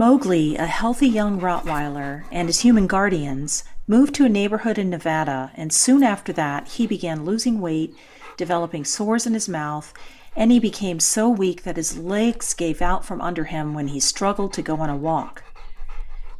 Mowgli, 0.00 0.56
a 0.56 0.64
healthy 0.64 1.06
young 1.06 1.38
Rottweiler, 1.38 2.24
and 2.32 2.48
his 2.48 2.60
human 2.60 2.86
guardians 2.86 3.64
moved 3.86 4.14
to 4.14 4.24
a 4.24 4.30
neighborhood 4.30 4.78
in 4.78 4.88
Nevada, 4.88 5.52
and 5.56 5.70
soon 5.70 6.02
after 6.02 6.32
that 6.32 6.68
he 6.68 6.86
began 6.86 7.26
losing 7.26 7.60
weight, 7.60 7.94
developing 8.38 8.82
sores 8.82 9.26
in 9.26 9.34
his 9.34 9.46
mouth, 9.46 9.92
and 10.34 10.50
he 10.50 10.58
became 10.58 11.00
so 11.00 11.28
weak 11.28 11.64
that 11.64 11.76
his 11.76 11.98
legs 11.98 12.54
gave 12.54 12.80
out 12.80 13.04
from 13.04 13.20
under 13.20 13.44
him 13.44 13.74
when 13.74 13.88
he 13.88 14.00
struggled 14.00 14.54
to 14.54 14.62
go 14.62 14.76
on 14.76 14.88
a 14.88 14.96
walk. 14.96 15.44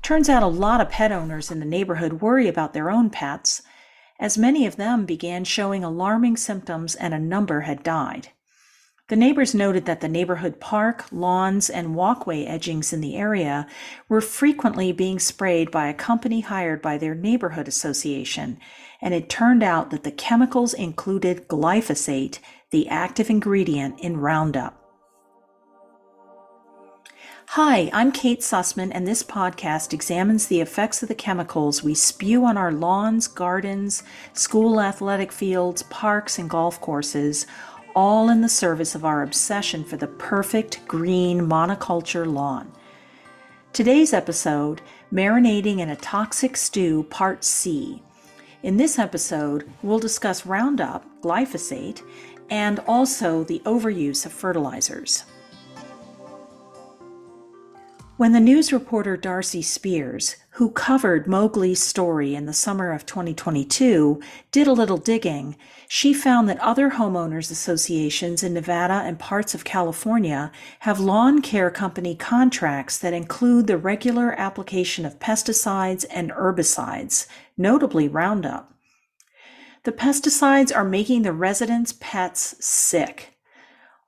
Turns 0.01 0.31
out 0.31 0.43
a 0.43 0.47
lot 0.47 0.81
of 0.81 0.89
pet 0.89 1.13
owners 1.13 1.51
in 1.51 1.61
the 1.61 1.67
neighborhood 1.67 2.23
worry 2.23 2.49
about 2.49 2.73
their 2.73 2.91
own 2.91 3.11
pets, 3.11 3.61
as 4.19 4.39
many 4.39 4.65
of 4.65 4.77
them 4.77 5.05
began 5.05 5.45
showing 5.45 5.85
alarming 5.85 6.39
symptoms 6.39 6.95
and 6.95 7.13
a 7.13 7.19
number 7.19 7.61
had 7.61 7.83
died. 7.83 8.29
The 9.11 9.17
neighbors 9.17 9.57
noted 9.57 9.87
that 9.87 10.01
the 10.01 10.09
neighborhood 10.09 10.61
park, 10.61 11.05
lawns, 11.11 11.69
and 11.69 11.97
walkway 11.97 12.45
edgings 12.45 12.93
in 12.93 13.01
the 13.01 13.17
area 13.17 13.67
were 14.09 14.21
frequently 14.21 14.93
being 14.93 15.19
sprayed 15.19 15.73
by 15.73 15.89
a 15.89 15.95
company 15.95 16.43
hired 16.43 16.81
by 16.81 16.97
their 16.97 17.17
neighborhood 17.17 17.67
association, 17.67 18.61
and 19.03 19.13
it 19.13 19.29
turned 19.29 19.65
out 19.65 19.91
that 19.91 20.05
the 20.05 20.13
chemicals 20.13 20.73
included 20.73 21.49
glyphosate, 21.49 22.39
the 22.71 22.89
active 22.89 23.29
ingredient 23.29 23.99
in 23.99 24.19
Roundup. 24.19 24.77
Hi, 27.55 27.91
I'm 27.93 28.13
Kate 28.13 28.43
Sussman, 28.43 28.93
and 28.95 29.09
this 29.09 29.25
podcast 29.25 29.93
examines 29.93 30.47
the 30.47 30.61
effects 30.61 31.03
of 31.03 31.09
the 31.09 31.17
chemicals 31.17 31.83
we 31.83 31.95
spew 31.95 32.45
on 32.45 32.57
our 32.57 32.71
lawns, 32.71 33.27
gardens, 33.27 34.05
school 34.35 34.81
athletic 34.81 35.33
fields, 35.33 35.83
parks, 35.83 36.39
and 36.39 36.49
golf 36.49 36.81
courses 36.81 37.49
all 37.95 38.29
in 38.29 38.41
the 38.41 38.49
service 38.49 38.95
of 38.95 39.05
our 39.05 39.23
obsession 39.23 39.85
for 39.85 39.97
the 39.97 40.07
perfect 40.07 40.87
green 40.87 41.41
monoculture 41.41 42.27
lawn. 42.31 42.73
Today's 43.73 44.13
episode, 44.13 44.81
Marinating 45.13 45.79
in 45.79 45.91
a 45.91 45.97
Toxic 45.97 46.57
Stew, 46.57 47.05
Part 47.05 47.45
C. 47.45 48.03
In 48.63 48.77
this 48.77 48.99
episode, 48.99 49.71
we'll 49.83 49.99
discuss 49.99 50.47
Roundup, 50.47 51.05
glyphosate, 51.23 52.03
and 52.51 52.81
also 52.81 53.45
the 53.45 53.61
overuse 53.65 54.27
of 54.27 54.33
fertilizers. 54.33 55.25
When 58.17 58.33
the 58.33 58.41
news 58.41 58.73
reporter 58.73 59.17
Darcy 59.17 59.63
Spears, 59.63 60.37
who 60.55 60.71
covered 60.71 61.27
Mowgli's 61.27 61.83
story 61.83 62.35
in 62.35 62.47
the 62.47 62.53
summer 62.53 62.93
of 62.93 63.07
2022, 63.07 64.21
did 64.51 64.67
a 64.67 64.73
little 64.73 64.97
digging, 64.97 65.57
she 65.89 66.13
found 66.13 66.49
that 66.49 66.59
other 66.59 66.91
homeowners 66.91 67.51
associations 67.51 68.43
in 68.43 68.55
Nevada 68.55 69.03
and 69.05 69.19
parts 69.19 69.55
of 69.55 69.65
California 69.65 70.51
have 70.81 70.99
lawn 70.99 71.41
care 71.41 71.71
company 71.71 72.15
contracts 72.15 72.99
that 72.99 73.13
include 73.13 73.67
the 73.67 73.79
regular 73.79 74.33
application 74.39 75.07
of 75.07 75.19
pesticides 75.19 76.05
and 76.11 76.31
herbicides, 76.33 77.27
notably 77.57 78.09
Roundup. 78.09 78.75
The 79.85 79.93
pesticides 79.93 80.75
are 80.75 80.85
making 80.85 81.23
the 81.23 81.33
residents' 81.33 81.95
pets 81.99 82.57
sick. 82.65 83.37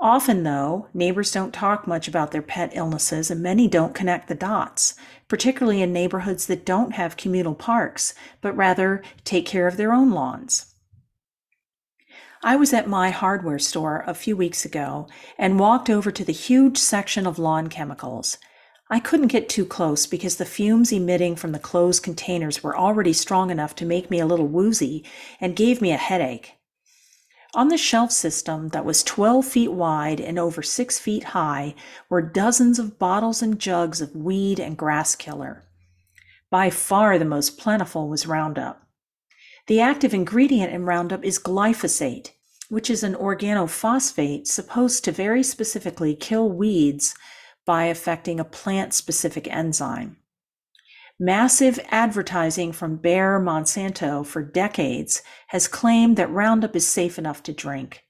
Often, 0.03 0.43
though, 0.43 0.89
neighbors 0.93 1.31
don't 1.31 1.55
talk 1.55 1.87
much 1.87 2.09
about 2.09 2.33
their 2.33 2.43
pet 2.43 2.73
illnesses 2.75 3.31
and 3.31 3.41
many 3.41 3.69
don't 3.69 3.95
connect 3.95 4.27
the 4.27 4.35
dots, 4.35 4.97
particularly 5.29 5.81
in 5.81 5.93
neighborhoods 5.93 6.47
that 6.47 6.67
don't 6.67 6.95
have 6.95 7.17
communal 7.17 7.55
parks, 7.55 8.13
but 8.41 8.57
rather 8.57 9.01
take 9.23 9.47
care 9.47 9.69
of 9.69 9.77
their 9.77 9.93
own 9.93 10.11
lawns. 10.11 10.75
I 12.43 12.57
was 12.57 12.73
at 12.73 12.89
my 12.89 13.11
hardware 13.11 13.61
store 13.61 14.03
a 14.05 14.13
few 14.13 14.37
weeks 14.37 14.65
ago 14.65 15.07
and 15.39 15.61
walked 15.61 15.89
over 15.89 16.11
to 16.11 16.25
the 16.25 16.33
huge 16.33 16.79
section 16.79 17.25
of 17.25 17.39
lawn 17.39 17.69
chemicals. 17.69 18.39
I 18.91 18.99
couldn't 18.99 19.29
get 19.29 19.49
too 19.49 19.65
close 19.65 20.07
because 20.07 20.35
the 20.35 20.45
fumes 20.45 20.91
emitting 20.91 21.37
from 21.37 21.53
the 21.53 21.61
closed 21.61 22.03
containers 22.03 22.61
were 22.61 22.77
already 22.77 23.13
strong 23.13 23.53
enough 23.53 23.77
to 23.77 23.87
make 23.87 24.11
me 24.11 24.19
a 24.19 24.27
little 24.27 24.49
woozy 24.49 25.05
and 25.41 25.55
gave 25.55 25.81
me 25.81 25.93
a 25.93 25.97
headache. 25.97 26.57
On 27.55 27.69
the 27.69 27.77
shelf 27.77 28.11
system 28.11 28.69
that 28.69 28.87
was 28.87 29.03
12 29.03 29.45
feet 29.45 29.73
wide 29.73 30.21
and 30.21 30.39
over 30.39 30.63
6 30.63 30.99
feet 30.99 31.25
high 31.25 31.75
were 32.09 32.23
dozens 32.23 32.79
of 32.79 32.99
bottles 32.99 33.43
and 33.43 33.59
jugs 33.59 34.01
of 34.01 34.17
weed 34.17 34.59
and 34.59 34.75
grass 34.75 35.15
killer. 35.15 35.63
By 36.49 36.71
far 36.71 37.19
the 37.19 37.27
most 37.27 37.59
plentiful 37.59 38.09
was 38.09 38.27
Roundup. 38.27 38.87
The 39.67 39.83
active 39.83 40.15
ingredient 40.15 40.73
in 40.73 40.87
Roundup 40.87 41.23
is 41.23 41.39
glyphosate, 41.39 42.31
which 42.71 42.89
is 42.89 43.03
an 43.03 43.15
organophosphate 43.15 44.47
supposed 44.47 45.05
to 45.05 45.13
very 45.13 45.43
specifically 45.43 46.17
kill 46.17 46.49
weeds 46.49 47.15
by 47.67 47.85
affecting 47.85 48.41
a 48.41 48.45
plant 48.45 48.95
specific 48.95 49.47
enzyme. 49.47 50.17
Massive 51.25 51.79
advertising 51.93 52.73
from 52.73 52.97
Bayer 52.97 53.39
Monsanto 53.39 54.27
for 54.27 54.43
decades 54.43 55.23
has 55.47 55.69
claimed 55.69 56.17
that 56.17 56.33
Roundup 56.33 56.75
is 56.75 56.85
safe 56.85 57.17
enough 57.17 57.45
to 57.45 57.53
drink. 57.53 58.03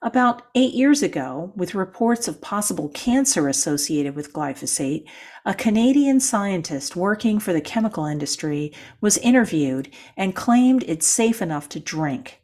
About 0.00 0.40
eight 0.54 0.72
years 0.72 1.02
ago, 1.02 1.52
with 1.54 1.74
reports 1.74 2.28
of 2.28 2.40
possible 2.40 2.88
cancer 2.88 3.46
associated 3.46 4.16
with 4.16 4.32
glyphosate, 4.32 5.04
a 5.44 5.52
Canadian 5.52 6.18
scientist 6.18 6.96
working 6.96 7.38
for 7.40 7.52
the 7.52 7.60
chemical 7.60 8.06
industry 8.06 8.72
was 9.02 9.18
interviewed 9.18 9.90
and 10.16 10.34
claimed 10.34 10.82
it's 10.88 11.06
safe 11.06 11.42
enough 11.42 11.68
to 11.68 11.78
drink. 11.78 12.40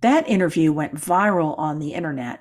That 0.00 0.26
interview 0.26 0.72
went 0.72 0.94
viral 0.94 1.58
on 1.58 1.78
the 1.78 1.92
internet. 1.92 2.40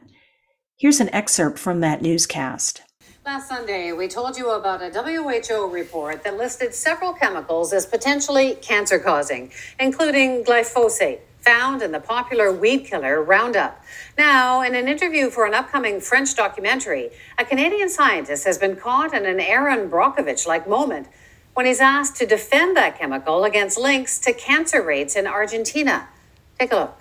Here's 0.77 1.01
an 1.01 1.13
excerpt 1.13 1.59
from 1.59 1.81
that 1.81 2.01
newscast. 2.01 2.83
Last 3.23 3.49
Sunday, 3.49 3.91
we 3.91 4.07
told 4.07 4.35
you 4.35 4.49
about 4.49 4.81
a 4.81 4.89
WHO 4.89 5.71
report 5.71 6.23
that 6.23 6.37
listed 6.37 6.73
several 6.73 7.13
chemicals 7.13 7.71
as 7.71 7.85
potentially 7.85 8.55
cancer 8.55 8.97
causing, 8.97 9.51
including 9.79 10.43
glyphosate, 10.43 11.19
found 11.39 11.83
in 11.83 11.91
the 11.91 11.99
popular 11.99 12.51
weed 12.51 12.79
killer 12.79 13.21
Roundup. 13.21 13.79
Now, 14.17 14.63
in 14.63 14.73
an 14.73 14.87
interview 14.87 15.29
for 15.29 15.45
an 15.45 15.53
upcoming 15.53 16.01
French 16.01 16.35
documentary, 16.35 17.11
a 17.37 17.45
Canadian 17.45 17.89
scientist 17.89 18.43
has 18.45 18.57
been 18.57 18.75
caught 18.75 19.13
in 19.13 19.27
an 19.27 19.39
Erin 19.39 19.87
Brockovich 19.87 20.47
like 20.47 20.67
moment 20.67 21.05
when 21.53 21.67
he's 21.67 21.79
asked 21.79 22.15
to 22.15 22.25
defend 22.25 22.75
that 22.75 22.97
chemical 22.97 23.43
against 23.43 23.77
links 23.77 24.17
to 24.17 24.33
cancer 24.33 24.81
rates 24.81 25.15
in 25.15 25.27
Argentina. 25.27 26.07
Take 26.57 26.71
a 26.71 26.75
look. 26.75 27.00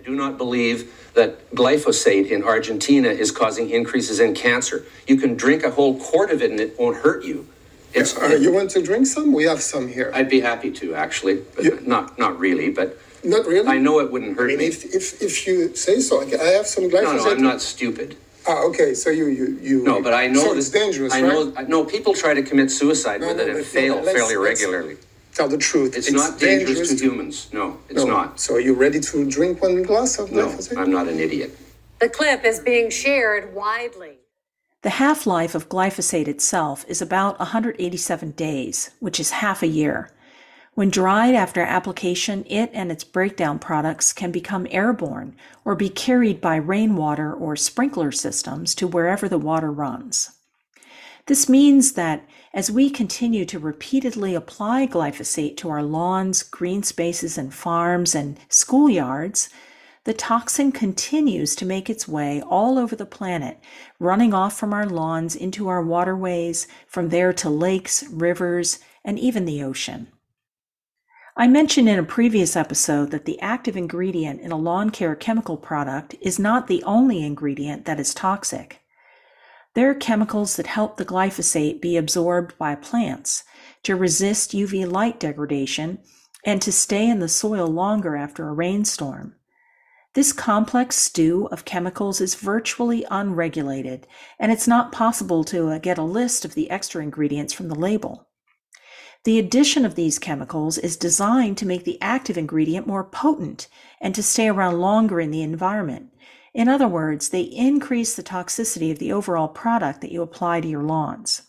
I 0.00 0.02
do 0.02 0.14
not 0.14 0.38
believe 0.38 0.92
that 1.14 1.50
glyphosate 1.54 2.30
in 2.30 2.42
Argentina 2.42 3.08
is 3.08 3.30
causing 3.30 3.68
increases 3.68 4.18
in 4.18 4.34
cancer. 4.34 4.86
You 5.06 5.16
can 5.16 5.36
drink 5.36 5.62
a 5.62 5.70
whole 5.70 5.98
quart 6.00 6.30
of 6.30 6.40
it 6.40 6.50
and 6.50 6.58
it 6.58 6.78
won't 6.78 6.98
hurt 6.98 7.22
you. 7.24 7.46
It's, 7.92 8.16
uh, 8.16 8.38
you 8.40 8.50
want 8.52 8.70
to 8.70 8.82
drink 8.82 9.06
some? 9.06 9.32
We 9.32 9.44
have 9.44 9.60
some 9.60 9.88
here. 9.88 10.10
I'd 10.14 10.30
be 10.30 10.40
happy 10.40 10.70
to, 10.72 10.94
actually. 10.94 11.42
But 11.54 11.64
You- 11.64 11.80
not 11.84 12.18
not 12.18 12.38
really, 12.38 12.70
but 12.70 12.98
Not 13.24 13.44
really? 13.46 13.66
I 13.68 13.76
know 13.78 13.98
it 14.00 14.10
wouldn't 14.10 14.38
hurt 14.38 14.44
I 14.50 14.56
mean, 14.56 14.58
me. 14.58 14.66
if, 14.68 14.84
if, 14.94 15.20
if 15.20 15.46
you 15.46 15.74
say 15.76 16.00
so, 16.00 16.22
I 16.22 16.46
have 16.58 16.66
some 16.66 16.84
glyphosate. 16.88 17.24
no, 17.26 17.30
I'm 17.32 17.42
not 17.42 17.60
stupid. 17.60 18.16
Ah, 18.48 18.62
okay, 18.68 18.94
so 18.94 19.10
you, 19.10 19.26
you, 19.26 19.58
you. 19.60 19.82
No, 19.82 20.00
but 20.00 20.14
I 20.14 20.28
know 20.28 20.40
So 20.44 20.48
that- 20.54 20.58
it's 20.60 20.70
dangerous, 20.70 21.12
I 21.12 21.20
right? 21.20 21.28
know. 21.30 21.52
I 21.58 21.62
know 21.64 21.84
people 21.84 22.14
try 22.14 22.32
to 22.32 22.42
commit 22.42 22.70
suicide 22.70 23.20
No, 23.20 23.28
with 23.28 23.36
no, 23.36 23.42
it 23.42 23.56
and 23.56 23.66
fail 23.66 23.96
no, 23.96 24.04
fairly 24.10 24.36
regularly. 24.36 24.96
Tell 25.40 25.48
the 25.48 25.56
truth. 25.56 25.96
It's, 25.96 26.12
not 26.12 26.38
dangerous, 26.38 26.94
to 26.94 27.02
humans. 27.02 27.48
No, 27.50 27.78
it's 27.88 28.04
No. 28.04 28.10
not. 28.10 28.38
So 28.38 28.56
are 28.56 28.60
you 28.60 28.74
ready 28.74 29.00
to 29.00 29.24
drink 29.24 29.62
one 29.62 29.82
glass 29.82 30.18
of 30.18 30.30
No, 30.30 30.48
glyphosate? 30.48 30.76
I'm 30.76 30.90
not 30.90 31.08
an 31.08 31.18
idiot. 31.18 31.56
The 31.98 32.10
clip 32.10 32.44
is 32.44 32.60
being 32.60 32.90
shared 32.90 33.54
widely. 33.54 34.18
The 34.82 34.90
half 34.90 35.26
life 35.26 35.54
of 35.54 35.70
glyphosate 35.70 36.28
itself 36.28 36.84
is 36.88 37.00
about 37.00 37.38
187 37.38 38.32
days, 38.32 38.90
which 39.00 39.18
is 39.18 39.30
half 39.30 39.62
a 39.62 39.66
year. 39.66 40.10
When 40.74 40.90
dried 40.90 41.34
after 41.34 41.62
application, 41.62 42.44
it 42.46 42.68
and 42.74 42.92
its 42.92 43.02
breakdown 43.02 43.58
products 43.58 44.12
can 44.12 44.30
become 44.30 44.66
airborne 44.70 45.36
or 45.64 45.74
be 45.74 45.88
carried 45.88 46.42
by 46.42 46.56
rainwater 46.56 47.32
or 47.32 47.56
sprinkler 47.56 48.12
systems 48.12 48.74
to 48.74 48.86
wherever 48.86 49.26
the 49.26 49.38
water 49.38 49.72
runs. 49.72 50.32
This 51.24 51.48
means 51.48 51.92
that 51.92 52.28
as 52.52 52.70
we 52.70 52.90
continue 52.90 53.44
to 53.44 53.58
repeatedly 53.58 54.34
apply 54.34 54.86
glyphosate 54.86 55.56
to 55.56 55.70
our 55.70 55.82
lawns, 55.82 56.42
green 56.42 56.82
spaces, 56.82 57.38
and 57.38 57.54
farms 57.54 58.14
and 58.14 58.38
schoolyards, 58.48 59.48
the 60.04 60.14
toxin 60.14 60.72
continues 60.72 61.54
to 61.54 61.66
make 61.66 61.88
its 61.88 62.08
way 62.08 62.40
all 62.42 62.78
over 62.78 62.96
the 62.96 63.06
planet, 63.06 63.60
running 63.98 64.34
off 64.34 64.58
from 64.58 64.72
our 64.72 64.86
lawns 64.86 65.36
into 65.36 65.68
our 65.68 65.84
waterways, 65.84 66.66
from 66.88 67.10
there 67.10 67.32
to 67.32 67.50
lakes, 67.50 68.02
rivers, 68.10 68.80
and 69.04 69.18
even 69.18 69.44
the 69.44 69.62
ocean. 69.62 70.08
I 71.36 71.46
mentioned 71.46 71.88
in 71.88 71.98
a 71.98 72.02
previous 72.02 72.56
episode 72.56 73.12
that 73.12 73.26
the 73.26 73.40
active 73.40 73.76
ingredient 73.76 74.40
in 74.40 74.50
a 74.50 74.58
lawn 74.58 74.90
care 74.90 75.14
chemical 75.14 75.56
product 75.56 76.16
is 76.20 76.38
not 76.38 76.66
the 76.66 76.82
only 76.82 77.24
ingredient 77.24 77.84
that 77.84 78.00
is 78.00 78.12
toxic. 78.12 78.79
There 79.74 79.88
are 79.90 79.94
chemicals 79.94 80.56
that 80.56 80.66
help 80.66 80.96
the 80.96 81.04
glyphosate 81.04 81.80
be 81.80 81.96
absorbed 81.96 82.58
by 82.58 82.74
plants 82.74 83.44
to 83.84 83.94
resist 83.94 84.50
UV 84.50 84.90
light 84.90 85.20
degradation 85.20 86.00
and 86.44 86.60
to 86.62 86.72
stay 86.72 87.08
in 87.08 87.20
the 87.20 87.28
soil 87.28 87.68
longer 87.68 88.16
after 88.16 88.48
a 88.48 88.52
rainstorm. 88.52 89.36
This 90.14 90.32
complex 90.32 90.96
stew 90.96 91.46
of 91.52 91.64
chemicals 91.64 92.20
is 92.20 92.34
virtually 92.34 93.06
unregulated, 93.12 94.08
and 94.40 94.50
it's 94.50 94.66
not 94.66 94.90
possible 94.90 95.44
to 95.44 95.68
uh, 95.68 95.78
get 95.78 95.98
a 95.98 96.02
list 96.02 96.44
of 96.44 96.54
the 96.54 96.68
extra 96.68 97.00
ingredients 97.00 97.52
from 97.52 97.68
the 97.68 97.76
label. 97.76 98.26
The 99.22 99.38
addition 99.38 99.84
of 99.84 99.94
these 99.94 100.18
chemicals 100.18 100.78
is 100.78 100.96
designed 100.96 101.58
to 101.58 101.66
make 101.66 101.84
the 101.84 102.00
active 102.00 102.36
ingredient 102.36 102.88
more 102.88 103.04
potent 103.04 103.68
and 104.00 104.12
to 104.16 104.22
stay 104.22 104.48
around 104.48 104.80
longer 104.80 105.20
in 105.20 105.30
the 105.30 105.42
environment. 105.42 106.10
In 106.52 106.68
other 106.68 106.88
words, 106.88 107.28
they 107.28 107.42
increase 107.42 108.14
the 108.14 108.22
toxicity 108.22 108.90
of 108.90 108.98
the 108.98 109.12
overall 109.12 109.48
product 109.48 110.00
that 110.00 110.10
you 110.10 110.22
apply 110.22 110.60
to 110.60 110.68
your 110.68 110.82
lawns. 110.82 111.42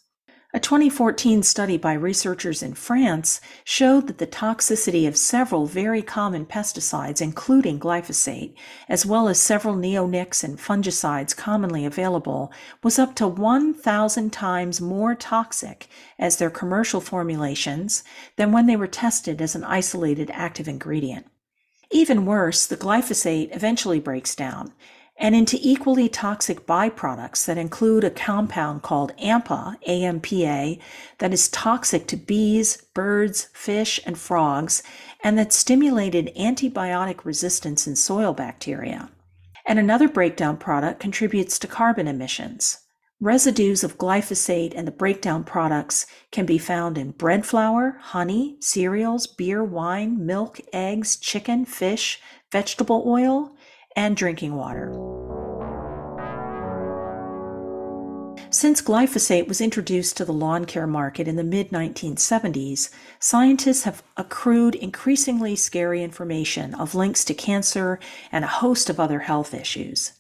A 0.54 0.60
2014 0.60 1.44
study 1.44 1.78
by 1.78 1.94
researchers 1.94 2.62
in 2.62 2.74
France 2.74 3.40
showed 3.64 4.08
that 4.08 4.18
the 4.18 4.28
toxicity 4.28 5.08
of 5.08 5.16
several 5.16 5.66
very 5.66 6.02
common 6.02 6.46
pesticides, 6.46 7.22
including 7.22 7.80
glyphosate, 7.80 8.54
as 8.90 9.06
well 9.06 9.30
as 9.30 9.40
several 9.40 9.76
neonics 9.76 10.44
and 10.44 10.60
fungicides 10.60 11.34
commonly 11.34 11.86
available, 11.86 12.52
was 12.84 13.00
up 13.00 13.16
to 13.16 13.30
1,000 13.30 14.34
times 14.34 14.82
more 14.82 15.16
toxic 15.16 15.88
as 16.20 16.36
their 16.36 16.50
commercial 16.50 17.00
formulations 17.00 18.04
than 18.36 18.52
when 18.52 18.66
they 18.66 18.76
were 18.76 18.88
tested 18.88 19.42
as 19.42 19.56
an 19.56 19.64
isolated 19.64 20.30
active 20.34 20.68
ingredient. 20.68 21.28
Even 21.92 22.26
worse, 22.26 22.66
the 22.66 22.78
glyphosate 22.78 23.56
eventually 23.56 24.00
breaks 24.00 24.34
down 24.34 24.74
and 25.22 25.36
into 25.36 25.60
equally 25.62 26.10
toxic 26.10 26.66
byproducts 26.66 27.46
that 27.46 27.58
include 27.58 28.04
a 28.04 28.10
compound 28.10 28.82
called 28.82 29.16
AMPA, 29.18 29.78
AMPA, 29.88 30.80
that 31.20 31.32
is 31.32 31.48
toxic 31.50 32.08
to 32.08 32.18
bees, 32.18 32.78
birds, 32.96 33.50
fish, 33.54 34.00
and 34.06 34.18
frogs, 34.18 34.82
and 35.24 35.38
that 35.38 35.54
stimulated 35.54 36.32
antibiotic 36.36 37.24
resistance 37.24 37.86
in 37.86 37.96
soil 37.96 38.34
bacteria. 38.34 39.12
And 39.68 39.78
another 39.78 40.10
breakdown 40.10 40.58
product 40.58 41.00
contributes 41.00 41.60
to 41.60 41.68
carbon 41.68 42.08
emissions. 42.08 42.81
Residues 43.22 43.84
of 43.84 44.00
glyphosate 44.00 44.74
and 44.76 44.88
the 44.88 44.92
breakdown 44.92 45.44
products 45.44 46.08
can 46.32 46.48
be 46.48 46.58
found 46.58 46.98
in 46.98 47.12
bread 47.12 47.46
flour, 47.46 48.00
honey, 48.02 48.58
cereals, 48.60 49.28
beer, 49.28 49.64
wine, 49.64 50.26
milk, 50.26 50.60
eggs, 50.74 51.18
chicken, 51.18 51.64
fish, 51.64 52.20
vegetable 52.52 53.04
oil, 53.06 53.56
and 53.96 54.18
drinking 54.18 54.56
water. 54.56 54.92
Since 58.50 58.82
glyphosate 58.82 59.48
was 59.48 59.62
introduced 59.62 60.18
to 60.18 60.26
the 60.26 60.34
lawn 60.34 60.66
care 60.66 60.88
market 60.88 61.28
in 61.28 61.36
the 61.36 61.44
mid 61.44 61.70
1970s, 61.70 62.90
scientists 63.20 63.84
have 63.84 64.02
accrued 64.18 64.74
increasingly 64.74 65.56
scary 65.56 66.04
information 66.04 66.74
of 66.74 66.96
links 66.96 67.24
to 67.26 67.36
cancer 67.36 68.00
and 68.32 68.44
a 68.44 68.48
host 68.48 68.90
of 68.90 69.00
other 69.00 69.20
health 69.20 69.54
issues. 69.54 70.14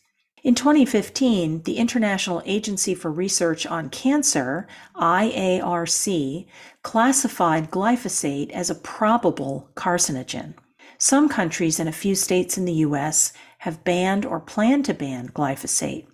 In 0.43 0.55
2015, 0.55 1.63
the 1.63 1.77
International 1.77 2.41
Agency 2.45 2.95
for 2.95 3.11
Research 3.11 3.67
on 3.67 3.91
Cancer, 3.91 4.67
IARC, 4.95 6.47
classified 6.81 7.69
glyphosate 7.69 8.49
as 8.49 8.71
a 8.71 8.75
probable 8.75 9.69
carcinogen. 9.75 10.55
Some 10.97 11.29
countries 11.29 11.79
and 11.79 11.87
a 11.87 11.91
few 11.91 12.15
states 12.15 12.57
in 12.57 12.65
the 12.65 12.73
U.S. 12.73 13.33
have 13.59 13.83
banned 13.83 14.25
or 14.25 14.39
plan 14.39 14.81
to 14.83 14.95
ban 14.95 15.29
glyphosate, 15.29 16.07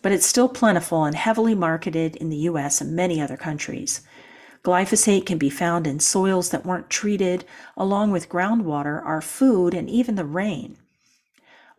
but 0.00 0.12
it's 0.12 0.26
still 0.26 0.48
plentiful 0.48 1.04
and 1.04 1.16
heavily 1.16 1.56
marketed 1.56 2.14
in 2.14 2.28
the 2.28 2.44
U.S. 2.52 2.80
and 2.80 2.94
many 2.94 3.20
other 3.20 3.36
countries. 3.36 4.02
Glyphosate 4.62 5.26
can 5.26 5.38
be 5.38 5.50
found 5.50 5.88
in 5.88 5.98
soils 5.98 6.50
that 6.50 6.64
weren't 6.64 6.88
treated, 6.88 7.44
along 7.76 8.12
with 8.12 8.28
groundwater, 8.28 9.04
our 9.04 9.20
food, 9.20 9.74
and 9.74 9.90
even 9.90 10.14
the 10.14 10.24
rain. 10.24 10.78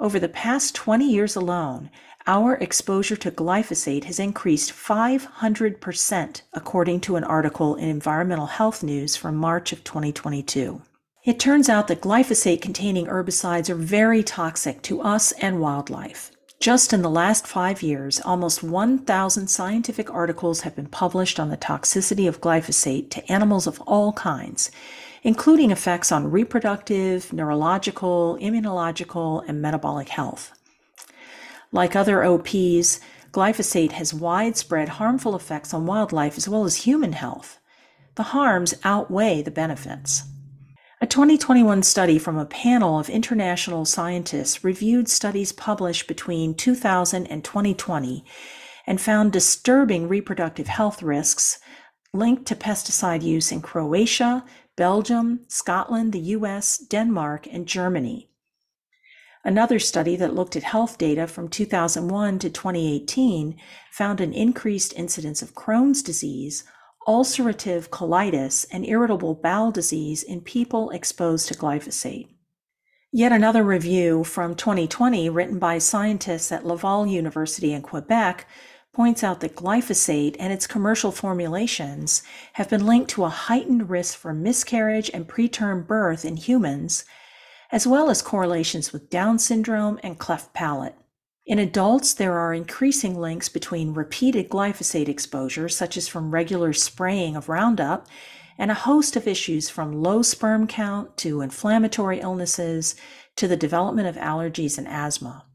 Over 0.03 0.19
the 0.19 0.27
past 0.27 0.75
20 0.75 1.09
years 1.09 1.37
alone, 1.37 1.89
our 2.27 2.55
exposure 2.55 3.15
to 3.15 3.31
glyphosate 3.31 4.03
has 4.03 4.19
increased 4.19 4.73
500%, 4.73 6.41
according 6.51 6.99
to 6.99 7.15
an 7.15 7.23
article 7.23 7.77
in 7.77 7.87
Environmental 7.87 8.47
Health 8.47 8.83
News 8.83 9.15
from 9.15 9.37
March 9.37 9.71
of 9.71 9.85
2022. 9.85 10.81
It 11.23 11.39
turns 11.39 11.69
out 11.69 11.87
that 11.87 12.01
glyphosate 12.01 12.61
containing 12.61 13.05
herbicides 13.05 13.69
are 13.69 13.75
very 13.75 14.23
toxic 14.23 14.81
to 14.81 14.99
us 14.99 15.31
and 15.33 15.61
wildlife. 15.61 16.31
Just 16.59 16.91
in 16.91 17.01
the 17.01 17.09
last 17.09 17.47
five 17.47 17.81
years, 17.81 18.19
almost 18.25 18.61
1,000 18.61 19.47
scientific 19.47 20.13
articles 20.13 20.61
have 20.61 20.75
been 20.75 20.87
published 20.87 21.39
on 21.39 21.49
the 21.49 21.55
toxicity 21.55 22.27
of 22.27 22.41
glyphosate 22.41 23.09
to 23.11 23.31
animals 23.31 23.67
of 23.67 23.79
all 23.81 24.11
kinds, 24.11 24.69
including 25.23 25.71
effects 25.71 26.11
on 26.11 26.29
reproductive, 26.29 27.31
neurological, 27.33 28.37
immunological, 28.41 29.43
and 29.47 29.61
metabolic 29.61 30.09
health. 30.09 30.51
Like 31.71 31.95
other 31.95 32.23
OPs, 32.23 32.99
glyphosate 33.31 33.93
has 33.93 34.13
widespread 34.13 34.89
harmful 34.89 35.35
effects 35.35 35.73
on 35.73 35.87
wildlife 35.87 36.37
as 36.37 36.47
well 36.47 36.65
as 36.65 36.83
human 36.83 37.13
health. 37.13 37.59
The 38.15 38.23
harms 38.23 38.75
outweigh 38.83 39.41
the 39.41 39.49
benefits. 39.49 40.23
A 41.01 41.07
2021 41.07 41.83
study 41.83 42.19
from 42.19 42.37
a 42.37 42.45
panel 42.45 42.99
of 42.99 43.09
international 43.09 43.85
scientists 43.85 44.63
reviewed 44.63 45.09
studies 45.09 45.51
published 45.51 46.07
between 46.07 46.53
2000 46.53 47.27
and 47.27 47.43
2020 47.43 48.23
and 48.85 49.01
found 49.01 49.33
disturbing 49.33 50.07
reproductive 50.07 50.67
health 50.67 51.01
risks 51.01 51.59
linked 52.13 52.45
to 52.45 52.55
pesticide 52.55 53.23
use 53.23 53.51
in 53.51 53.61
Croatia, 53.61 54.45
Belgium, 54.75 55.41
Scotland, 55.47 56.13
the 56.13 56.19
US, 56.19 56.77
Denmark, 56.77 57.47
and 57.51 57.67
Germany. 57.67 58.29
Another 59.45 59.77
study 59.77 60.15
that 60.15 60.33
looked 60.33 60.55
at 60.55 60.63
health 60.63 60.97
data 60.97 61.27
from 61.27 61.49
2001 61.49 62.39
to 62.39 62.49
2018 62.49 63.59
found 63.91 64.21
an 64.21 64.33
increased 64.33 64.93
incidence 64.95 65.41
of 65.41 65.53
Crohn's 65.53 66.01
disease, 66.01 66.63
ulcerative 67.07 67.89
colitis, 67.89 68.65
and 68.71 68.85
irritable 68.85 69.35
bowel 69.35 69.69
disease 69.71 70.23
in 70.23 70.41
people 70.41 70.89
exposed 70.91 71.49
to 71.49 71.53
glyphosate. 71.53 72.29
Yet 73.11 73.31
another 73.31 73.63
review 73.63 74.23
from 74.23 74.55
2020, 74.55 75.29
written 75.29 75.59
by 75.59 75.77
scientists 75.77 76.51
at 76.51 76.65
Laval 76.65 77.05
University 77.05 77.73
in 77.73 77.83
Quebec, 77.83 78.47
points 78.93 79.23
out 79.23 79.39
that 79.39 79.55
glyphosate 79.55 80.35
and 80.39 80.53
its 80.53 80.67
commercial 80.67 81.11
formulations 81.11 82.21
have 82.53 82.69
been 82.69 82.85
linked 82.85 83.09
to 83.09 83.23
a 83.23 83.29
heightened 83.29 83.89
risk 83.89 84.17
for 84.17 84.33
miscarriage 84.33 85.09
and 85.13 85.27
preterm 85.27 85.85
birth 85.85 86.23
in 86.23 86.37
humans, 86.37 87.03
as 87.71 87.87
well 87.87 88.11
as 88.11 88.21
correlations 88.21 88.93
with 88.93 89.09
Down 89.09 89.39
syndrome 89.39 89.99
and 90.03 90.19
cleft 90.19 90.53
palate. 90.53 90.95
In 91.45 91.59
adults, 91.59 92.13
there 92.13 92.37
are 92.37 92.53
increasing 92.53 93.19
links 93.19 93.49
between 93.49 93.95
repeated 93.95 94.47
glyphosate 94.47 95.09
exposure, 95.09 95.67
such 95.67 95.97
as 95.97 96.07
from 96.07 96.31
regular 96.31 96.71
spraying 96.71 97.35
of 97.35 97.49
Roundup, 97.49 98.07
and 98.57 98.69
a 98.69 98.75
host 98.75 99.15
of 99.15 99.27
issues 99.27 99.69
from 99.69 100.03
low 100.03 100.21
sperm 100.21 100.67
count 100.67 101.17
to 101.17 101.41
inflammatory 101.41 102.19
illnesses 102.19 102.95
to 103.35 103.47
the 103.47 103.57
development 103.57 104.07
of 104.07 104.15
allergies 104.15 104.77
and 104.77 104.87
asthma. 104.87 105.45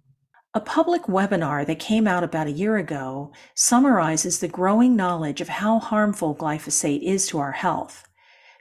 A 0.54 0.60
public 0.60 1.02
webinar 1.02 1.66
that 1.66 1.78
came 1.78 2.08
out 2.08 2.24
about 2.24 2.46
a 2.46 2.52
year 2.52 2.78
ago 2.78 3.32
summarizes 3.54 4.38
the 4.38 4.48
growing 4.48 4.96
knowledge 4.96 5.42
of 5.42 5.48
how 5.48 5.78
harmful 5.78 6.34
glyphosate 6.34 7.02
is 7.02 7.26
to 7.28 7.38
our 7.38 7.52
health. 7.52 8.08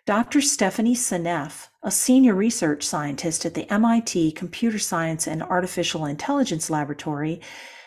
Dr. 0.06 0.41
Stephanie 0.41 0.96
Seneff, 0.96 1.70
a 1.82 1.89
senior 1.89 2.36
research 2.36 2.84
scientist 2.84 3.46
at 3.46 3.53
the 3.53 3.72
MIT 3.72 4.34
Computer 4.34 4.79
Science 4.79 5.27
and 5.27 5.41
Artificial 5.41 6.06
Intelligence 6.06 6.70
Laboratory, 6.70 7.39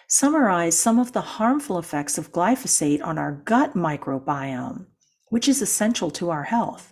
summarized 0.06 0.78
some 0.78 0.98
of 0.98 1.12
the 1.12 1.20
harmful 1.20 1.78
effects 1.78 2.16
of 2.16 2.32
glyphosate 2.32 3.04
on 3.04 3.18
our 3.18 3.32
gut 3.32 3.74
microbiome, 3.74 4.86
which 5.28 5.46
is 5.46 5.60
essential 5.60 6.10
to 6.10 6.30
our 6.30 6.44
health. 6.44 6.90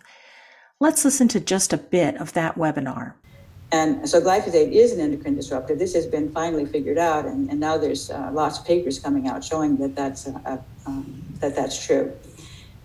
Let's 0.78 1.06
listen 1.06 1.28
to 1.28 1.40
just 1.40 1.72
a 1.72 1.78
bit 1.78 2.16
of 2.16 2.34
that 2.34 2.56
webinar. 2.56 3.14
And 3.70 4.08
so 4.08 4.20
glyphosate 4.20 4.72
is 4.72 4.92
an 4.92 5.00
endocrine 5.00 5.34
disruptor. 5.34 5.75
This 5.75 5.94
has 5.94 6.06
been 6.06 6.32
finally 6.32 6.64
figured 6.64 6.96
out, 6.96 7.26
and, 7.26 7.50
and 7.50 7.60
now 7.60 7.76
there's 7.76 8.10
uh, 8.10 8.30
lots 8.32 8.58
of 8.58 8.64
papers 8.64 8.98
coming 8.98 9.28
out 9.28 9.44
showing 9.44 9.76
that 9.76 9.94
that's, 9.94 10.26
uh, 10.26 10.58
um, 10.87 11.22
that 11.40 11.54
that's 11.54 11.84
true. 11.84 12.12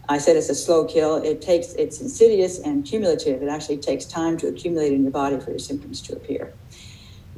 I 0.10 0.18
said 0.18 0.36
it's 0.36 0.50
a 0.50 0.56
slow 0.56 0.84
kill. 0.84 1.16
It 1.16 1.42
takes, 1.42 1.74
it's 1.74 2.02
insidious 2.02 2.60
and 2.60 2.84
cumulative. 2.84 3.42
It 3.42 3.48
actually 3.48 3.78
takes 3.78 4.04
time 4.04 4.38
to 4.40 4.48
accumulate 4.48 4.92
in 4.92 5.04
your 5.04 5.12
body 5.12 5.40
for 5.40 5.52
your 5.52 5.60
symptoms 5.60 6.02
to 6.02 6.14
appear. 6.14 6.54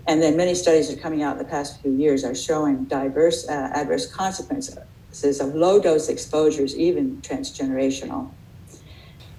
And 0.07 0.21
then 0.21 0.35
many 0.35 0.55
studies 0.55 0.91
are 0.91 0.97
coming 0.97 1.21
out 1.21 1.33
in 1.33 1.37
the 1.37 1.49
past 1.49 1.81
few 1.81 1.91
years 1.91 2.23
are 2.23 2.35
showing 2.35 2.85
diverse 2.85 3.47
uh, 3.47 3.71
adverse 3.73 4.11
consequences 4.11 5.39
of 5.39 5.55
low 5.55 5.79
dose 5.79 6.09
exposures, 6.09 6.75
even 6.75 7.21
transgenerational. 7.21 8.31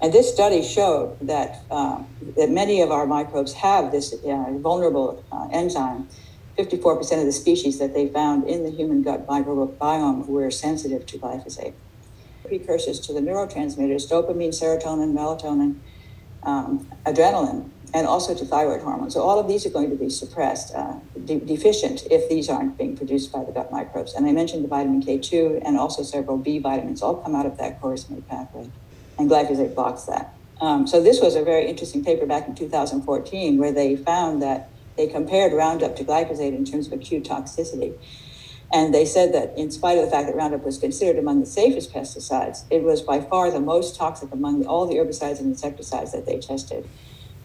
And 0.01 0.13
this 0.13 0.33
study 0.33 0.63
showed 0.63 1.17
that, 1.23 1.61
uh, 1.71 2.03
that 2.37 2.51
many 2.51 2.83
of 2.83 2.91
our 2.91 3.07
microbes 3.07 3.55
have 3.55 3.93
this 3.93 4.13
uh, 4.13 4.53
vulnerable 4.59 5.25
uh, 5.33 5.49
enzyme. 5.53 6.09
54% 6.59 7.01
of 7.21 7.27
the 7.27 7.33
species 7.33 7.79
that 7.79 7.95
they 7.95 8.09
found 8.09 8.49
in 8.49 8.63
the 8.65 8.71
human 8.71 9.03
gut 9.03 9.27
microbiome 9.27 10.27
were 10.27 10.51
sensitive 10.51 11.05
to 11.07 11.19
glyphosate 11.19 11.75
precursors 12.47 13.01
to 13.01 13.13
the 13.13 13.21
neurotransmitters 13.21 14.09
dopamine, 14.09 14.55
serotonin, 14.55 15.13
melatonin, 15.13 15.77
um, 16.43 16.89
adrenaline 17.05 17.71
and 17.95 18.07
also 18.07 18.35
to 18.35 18.45
thyroid 18.45 18.83
hormone. 18.83 19.11
So 19.11 19.23
all 19.23 19.39
of 19.39 19.49
these 19.49 19.65
are 19.65 19.71
going 19.71 19.91
to 19.91 19.97
be 19.97 20.11
suppressed, 20.11 20.75
uh, 20.75 20.95
de- 21.25 21.41
deficient 21.41 22.05
if 22.11 22.29
these 22.29 22.49
aren't 22.49 22.77
being 22.77 22.97
produced 22.97 23.33
by 23.33 23.45
the 23.45 23.53
gut 23.53 23.71
microbes. 23.71 24.15
And 24.15 24.27
I 24.27 24.33
mentioned 24.33 24.65
the 24.65 24.69
vitamin 24.69 25.03
K2 25.03 25.63
and 25.65 25.79
also 25.79 26.03
several 26.03 26.37
B 26.37 26.59
vitamins 26.59 27.03
all 27.03 27.17
come 27.17 27.35
out 27.35 27.47
of 27.47 27.57
that 27.59 27.81
shikimate 27.81 28.29
pathway, 28.29 28.71
and 29.19 29.31
glyphosate 29.31 29.75
blocks 29.75 30.05
that. 30.05 30.35
Um, 30.61 30.87
so 30.87 31.03
this 31.03 31.21
was 31.21 31.35
a 31.35 31.43
very 31.43 31.69
interesting 31.69 32.05
paper 32.05 32.27
back 32.27 32.49
in 32.49 32.55
2014 32.55 33.59
where 33.59 33.73
they 33.73 33.97
found 33.97 34.43
that 34.43 34.71
they 34.97 35.07
compared 35.07 35.53
Roundup 35.53 35.97
to 35.97 36.05
glyphosate 36.05 36.57
in 36.57 36.65
terms 36.65 36.87
of 36.87 36.95
acute 36.95 37.25
toxicity. 37.25 37.95
And 38.73 38.93
they 38.93 39.05
said 39.05 39.33
that 39.35 39.57
in 39.57 39.71
spite 39.71 39.99
of 39.99 40.05
the 40.05 40.11
fact 40.11 40.27
that 40.27 40.35
Roundup 40.35 40.65
was 40.65 40.79
considered 40.79 41.19
among 41.19 41.41
the 41.41 41.47
safest 41.47 41.93
pesticides, 41.93 42.65
it 42.71 42.83
was 42.83 43.01
by 43.03 43.21
far 43.21 43.51
the 43.51 43.61
most 43.61 43.97
toxic 43.97 44.33
among 44.33 44.67
all 44.67 44.87
the 44.87 44.97
herbicides 44.97 45.39
and 45.39 45.49
insecticides 45.49 46.13
that 46.13 46.27
they 46.27 46.39
tested. 46.39 46.89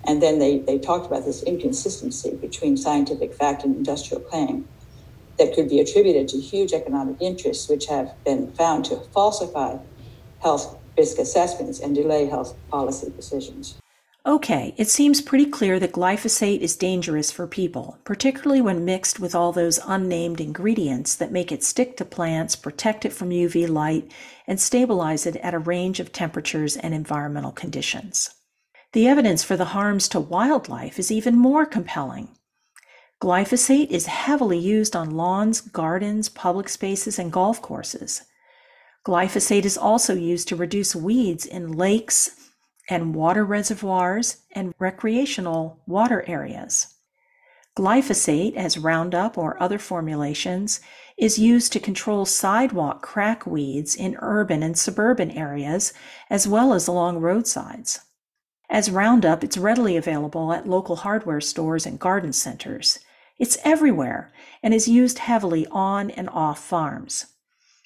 And 0.04 0.22
then 0.22 0.40
they, 0.40 0.60
they 0.60 0.80
talked 0.80 1.06
about 1.06 1.26
this 1.26 1.44
inconsistency 1.44 2.36
between 2.36 2.76
scientific 2.76 3.36
fact 3.36 3.64
and 3.64 3.76
industrial 3.76 4.24
claim 4.24 4.68
that 5.38 5.54
could 5.54 5.70
be 5.70 5.80
attributed 5.80 6.28
to 6.30 6.40
huge 6.40 6.74
economic 6.74 7.18
interests, 7.20 7.70
which 7.70 7.86
have 7.88 8.12
been 8.24 8.52
found 8.54 8.86
to 8.86 8.96
falsify 9.14 9.78
health 10.40 10.78
risk 10.98 11.18
assessments 11.18 11.80
and 11.80 11.96
delay 11.96 12.26
health 12.26 12.56
policy 12.70 13.12
decisions. 13.16 13.78
Okay, 14.24 14.76
it 14.78 14.88
seems 14.88 15.20
pretty 15.20 15.48
clear 15.48 15.80
that 15.80 15.94
glyphosate 15.94 16.60
is 16.60 16.76
dangerous 16.76 17.32
for 17.32 17.48
people, 17.48 17.98
particularly 18.04 18.62
when 18.62 18.86
mixed 18.86 19.20
with 19.20 19.34
all 19.34 19.52
those 19.52 19.80
unnamed 19.88 20.40
ingredients 20.40 21.16
that 21.16 21.32
make 21.32 21.52
it 21.52 21.64
stick 21.64 21.98
to 21.98 22.06
plants, 22.06 22.56
protect 22.56 23.04
it 23.04 23.14
from 23.14 23.32
UV 23.32 23.68
light, 23.68 24.12
and 24.46 24.60
stabilize 24.60 25.26
it 25.26 25.38
at 25.38 25.56
a 25.56 25.60
range 25.60 26.00
of 26.00 26.12
temperatures 26.12 26.78
and 26.78 26.94
environmental 26.94 27.52
conditions. 27.52 28.30
The 28.94 29.08
evidence 29.08 29.44
for 29.44 29.58
the 29.58 29.74
harms 29.74 30.08
to 30.10 30.20
wildlife 30.20 31.00
is 31.00 31.12
even 31.12 31.36
more 31.36 31.66
compelling. 31.66 32.28
Glyphosate 33.20 33.90
is 33.90 34.06
heavily 34.06 34.60
used 34.60 34.96
on 34.96 35.12
lawns, 35.18 35.62
gardens, 35.62 36.30
public 36.30 36.70
spaces, 36.70 37.18
and 37.18 37.32
golf 37.32 37.60
courses. 37.60 38.22
Glyphosate 39.06 39.66
is 39.66 39.78
also 39.78 40.14
used 40.14 40.48
to 40.50 40.56
reduce 40.56 40.96
weeds 40.96 41.46
in 41.46 41.72
lakes 41.72 42.52
and 42.88 43.16
water 43.16 43.44
reservoirs 43.44 44.38
and 44.52 44.76
recreational 44.78 45.82
water 45.88 46.24
areas. 46.28 46.94
Glyphosate, 47.76 48.56
as 48.56 48.78
Roundup 48.78 49.38
or 49.38 49.62
other 49.62 49.80
formulations, 49.80 50.82
is 51.18 51.40
used 51.40 51.72
to 51.74 51.80
control 51.80 52.26
sidewalk 52.26 53.02
crack 53.02 53.48
weeds 53.48 53.96
in 53.96 54.18
urban 54.20 54.62
and 54.62 54.78
suburban 54.78 55.32
areas, 55.32 55.94
as 56.30 56.48
well 56.48 56.74
as 56.74 56.88
along 56.88 57.20
roadsides. 57.20 58.02
As 58.70 58.92
Roundup, 58.92 59.44
it's 59.44 59.58
readily 59.58 59.98
available 59.98 60.54
at 60.54 60.68
local 60.68 60.98
hardware 60.98 61.42
stores 61.42 61.86
and 61.86 62.00
garden 62.00 62.34
centers. 62.34 63.00
It's 63.40 63.58
everywhere 63.64 64.32
and 64.62 64.74
is 64.74 64.88
used 64.88 65.20
heavily 65.20 65.66
on 65.72 66.12
and 66.12 66.30
off 66.30 66.60
farms. 66.60 67.26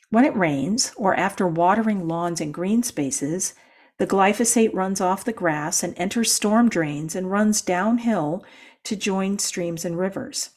When 0.10 0.26
it 0.26 0.36
rains, 0.36 0.94
or 0.96 1.16
after 1.16 1.48
watering 1.48 2.08
lawns 2.08 2.40
and 2.40 2.54
green 2.54 2.84
spaces, 2.84 3.54
the 3.98 4.08
glyphosate 4.08 4.74
runs 4.74 5.00
off 5.00 5.24
the 5.24 5.34
grass 5.34 5.84
and 5.84 5.94
enters 5.98 6.32
storm 6.32 6.70
drains 6.70 7.16
and 7.16 7.32
runs 7.32 7.62
downhill 7.62 8.44
to 8.84 8.96
join 8.96 9.40
streams 9.40 9.86
and 9.86 9.98
rivers. 9.98 10.52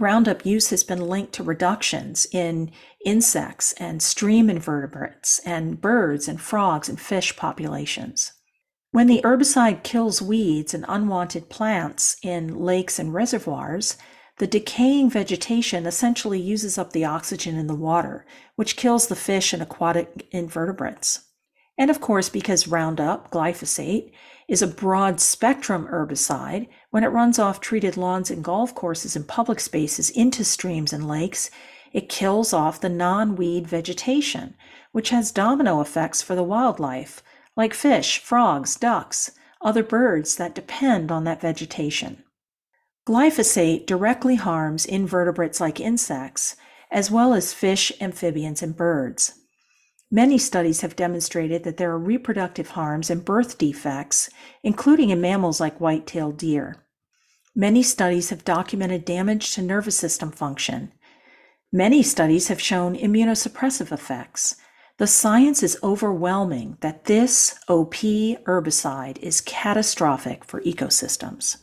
Roundup 0.00 0.44
use 0.44 0.70
has 0.70 0.82
been 0.82 1.00
linked 1.00 1.32
to 1.34 1.44
reductions 1.44 2.26
in 2.32 2.72
insects 3.04 3.72
and 3.74 4.02
stream 4.02 4.50
invertebrates 4.50 5.38
and 5.40 5.80
birds 5.80 6.26
and 6.26 6.40
frogs 6.40 6.88
and 6.88 7.00
fish 7.00 7.36
populations. 7.36 8.32
When 8.90 9.06
the 9.06 9.20
herbicide 9.22 9.82
kills 9.82 10.22
weeds 10.22 10.74
and 10.74 10.84
unwanted 10.88 11.48
plants 11.48 12.16
in 12.22 12.56
lakes 12.58 12.98
and 12.98 13.12
reservoirs, 13.12 13.96
the 14.38 14.46
decaying 14.48 15.10
vegetation 15.10 15.86
essentially 15.86 16.40
uses 16.40 16.76
up 16.76 16.92
the 16.92 17.04
oxygen 17.04 17.56
in 17.56 17.68
the 17.68 17.74
water, 17.74 18.26
which 18.56 18.76
kills 18.76 19.06
the 19.06 19.16
fish 19.16 19.52
and 19.52 19.62
aquatic 19.62 20.26
invertebrates. 20.32 21.26
And 21.78 21.88
of 21.88 22.00
course, 22.00 22.28
because 22.28 22.66
Roundup, 22.66 23.30
glyphosate, 23.30 24.12
is 24.48 24.60
a 24.60 24.66
broad 24.66 25.20
spectrum 25.20 25.88
herbicide, 25.88 26.68
when 26.90 27.04
it 27.04 27.08
runs 27.08 27.38
off 27.38 27.60
treated 27.60 27.96
lawns 27.96 28.30
and 28.30 28.44
golf 28.44 28.74
courses 28.74 29.16
and 29.16 29.26
public 29.26 29.60
spaces 29.60 30.10
into 30.10 30.44
streams 30.44 30.92
and 30.92 31.08
lakes, 31.08 31.50
it 31.92 32.08
kills 32.08 32.52
off 32.52 32.80
the 32.80 32.88
non 32.88 33.36
weed 33.36 33.68
vegetation, 33.68 34.54
which 34.92 35.10
has 35.10 35.30
domino 35.30 35.80
effects 35.80 36.22
for 36.22 36.34
the 36.34 36.42
wildlife, 36.42 37.22
like 37.56 37.72
fish, 37.72 38.18
frogs, 38.18 38.74
ducks, 38.74 39.30
other 39.60 39.84
birds 39.84 40.36
that 40.36 40.54
depend 40.54 41.12
on 41.12 41.22
that 41.24 41.40
vegetation. 41.40 42.24
Glyphosate 43.06 43.86
directly 43.86 44.36
harms 44.36 44.86
invertebrates 44.86 45.60
like 45.60 45.80
insects, 45.80 46.56
as 46.90 47.10
well 47.10 47.34
as 47.34 47.52
fish, 47.52 47.92
amphibians, 48.00 48.62
and 48.62 48.76
birds. 48.76 49.34
Many 50.10 50.38
studies 50.38 50.80
have 50.80 50.96
demonstrated 50.96 51.64
that 51.64 51.76
there 51.76 51.90
are 51.90 51.98
reproductive 51.98 52.70
harms 52.70 53.10
and 53.10 53.24
birth 53.24 53.58
defects, 53.58 54.30
including 54.62 55.10
in 55.10 55.20
mammals 55.20 55.60
like 55.60 55.80
white 55.80 56.06
tailed 56.06 56.38
deer. 56.38 56.76
Many 57.54 57.82
studies 57.82 58.30
have 58.30 58.44
documented 58.44 59.04
damage 59.04 59.52
to 59.54 59.62
nervous 59.62 59.96
system 59.96 60.30
function. 60.30 60.92
Many 61.72 62.02
studies 62.02 62.48
have 62.48 62.60
shown 62.60 62.96
immunosuppressive 62.96 63.92
effects, 63.92 64.56
the 64.96 65.06
science 65.08 65.64
is 65.64 65.76
overwhelming 65.82 66.78
that 66.80 67.06
this 67.06 67.58
OP 67.66 67.94
herbicide 68.46 69.18
is 69.18 69.40
catastrophic 69.40 70.44
for 70.44 70.60
ecosystems. 70.60 71.56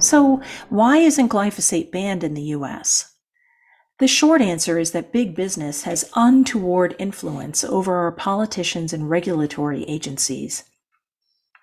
So, 0.00 0.40
why 0.70 0.96
isn't 0.96 1.28
glyphosate 1.28 1.92
banned 1.92 2.24
in 2.24 2.34
the 2.34 2.54
US? 2.56 3.14
The 3.98 4.08
short 4.08 4.40
answer 4.40 4.78
is 4.78 4.92
that 4.92 5.12
big 5.12 5.36
business 5.36 5.82
has 5.82 6.10
untoward 6.16 6.96
influence 6.98 7.62
over 7.62 7.96
our 7.96 8.10
politicians 8.10 8.94
and 8.94 9.10
regulatory 9.10 9.84
agencies. 9.84 10.64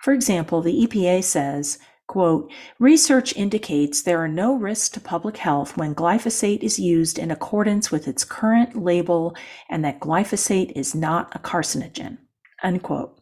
For 0.04 0.14
example, 0.14 0.62
the 0.62 0.86
EPA 0.86 1.24
says, 1.24 1.80
quote, 2.08 2.52
research 2.80 3.36
indicates 3.36 4.02
there 4.02 4.24
are 4.24 4.28
no 4.28 4.56
risks 4.56 4.90
to 4.90 5.00
public 5.00 5.38
health 5.38 5.78
when 5.78 5.94
glyphosate 5.94 6.64
is 6.64 6.80
used 6.80 7.20
in 7.20 7.30
accordance 7.30 7.92
with 7.92 8.08
its 8.08 8.24
current 8.24 8.76
label 8.76 9.36
and 9.70 9.84
that 9.84 10.00
glyphosate 10.00 10.72
is 10.76 10.96
not 10.96 11.36
a 11.36 11.40
carcinogen, 11.40 12.18
unquote. 12.64 13.18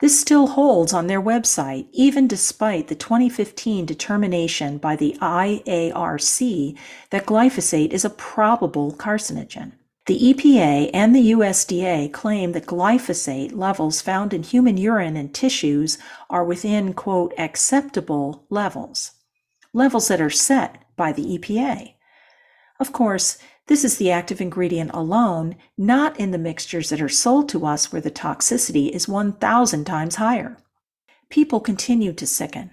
This 0.00 0.18
still 0.18 0.48
holds 0.48 0.92
on 0.92 1.06
their 1.06 1.22
website, 1.22 1.88
even 1.92 2.26
despite 2.26 2.88
the 2.88 2.94
2015 2.94 3.86
determination 3.86 4.78
by 4.78 4.96
the 4.96 5.16
IARC 5.20 6.78
that 7.10 7.26
glyphosate 7.26 7.90
is 7.90 8.04
a 8.04 8.10
probable 8.10 8.92
carcinogen. 8.92 9.72
The 10.06 10.34
EPA 10.34 10.90
and 10.92 11.16
the 11.16 11.30
USDA 11.32 12.12
claim 12.12 12.52
that 12.52 12.66
glyphosate 12.66 13.56
levels 13.56 14.02
found 14.02 14.34
in 14.34 14.42
human 14.42 14.76
urine 14.76 15.16
and 15.16 15.32
tissues 15.32 15.96
are 16.28 16.44
within, 16.44 16.92
quote, 16.92 17.32
acceptable 17.38 18.44
levels, 18.50 19.12
levels 19.72 20.08
that 20.08 20.20
are 20.20 20.28
set 20.28 20.84
by 20.94 21.12
the 21.12 21.38
EPA. 21.38 21.94
Of 22.78 22.92
course, 22.92 23.38
this 23.66 23.82
is 23.82 23.96
the 23.96 24.10
active 24.10 24.42
ingredient 24.42 24.90
alone, 24.92 25.56
not 25.78 26.20
in 26.20 26.32
the 26.32 26.38
mixtures 26.38 26.90
that 26.90 27.00
are 27.00 27.08
sold 27.08 27.48
to 27.48 27.64
us 27.64 27.90
where 27.90 28.02
the 28.02 28.10
toxicity 28.10 28.90
is 28.90 29.08
1,000 29.08 29.86
times 29.86 30.16
higher. 30.16 30.58
People 31.30 31.60
continue 31.60 32.12
to 32.12 32.26
sicken. 32.26 32.72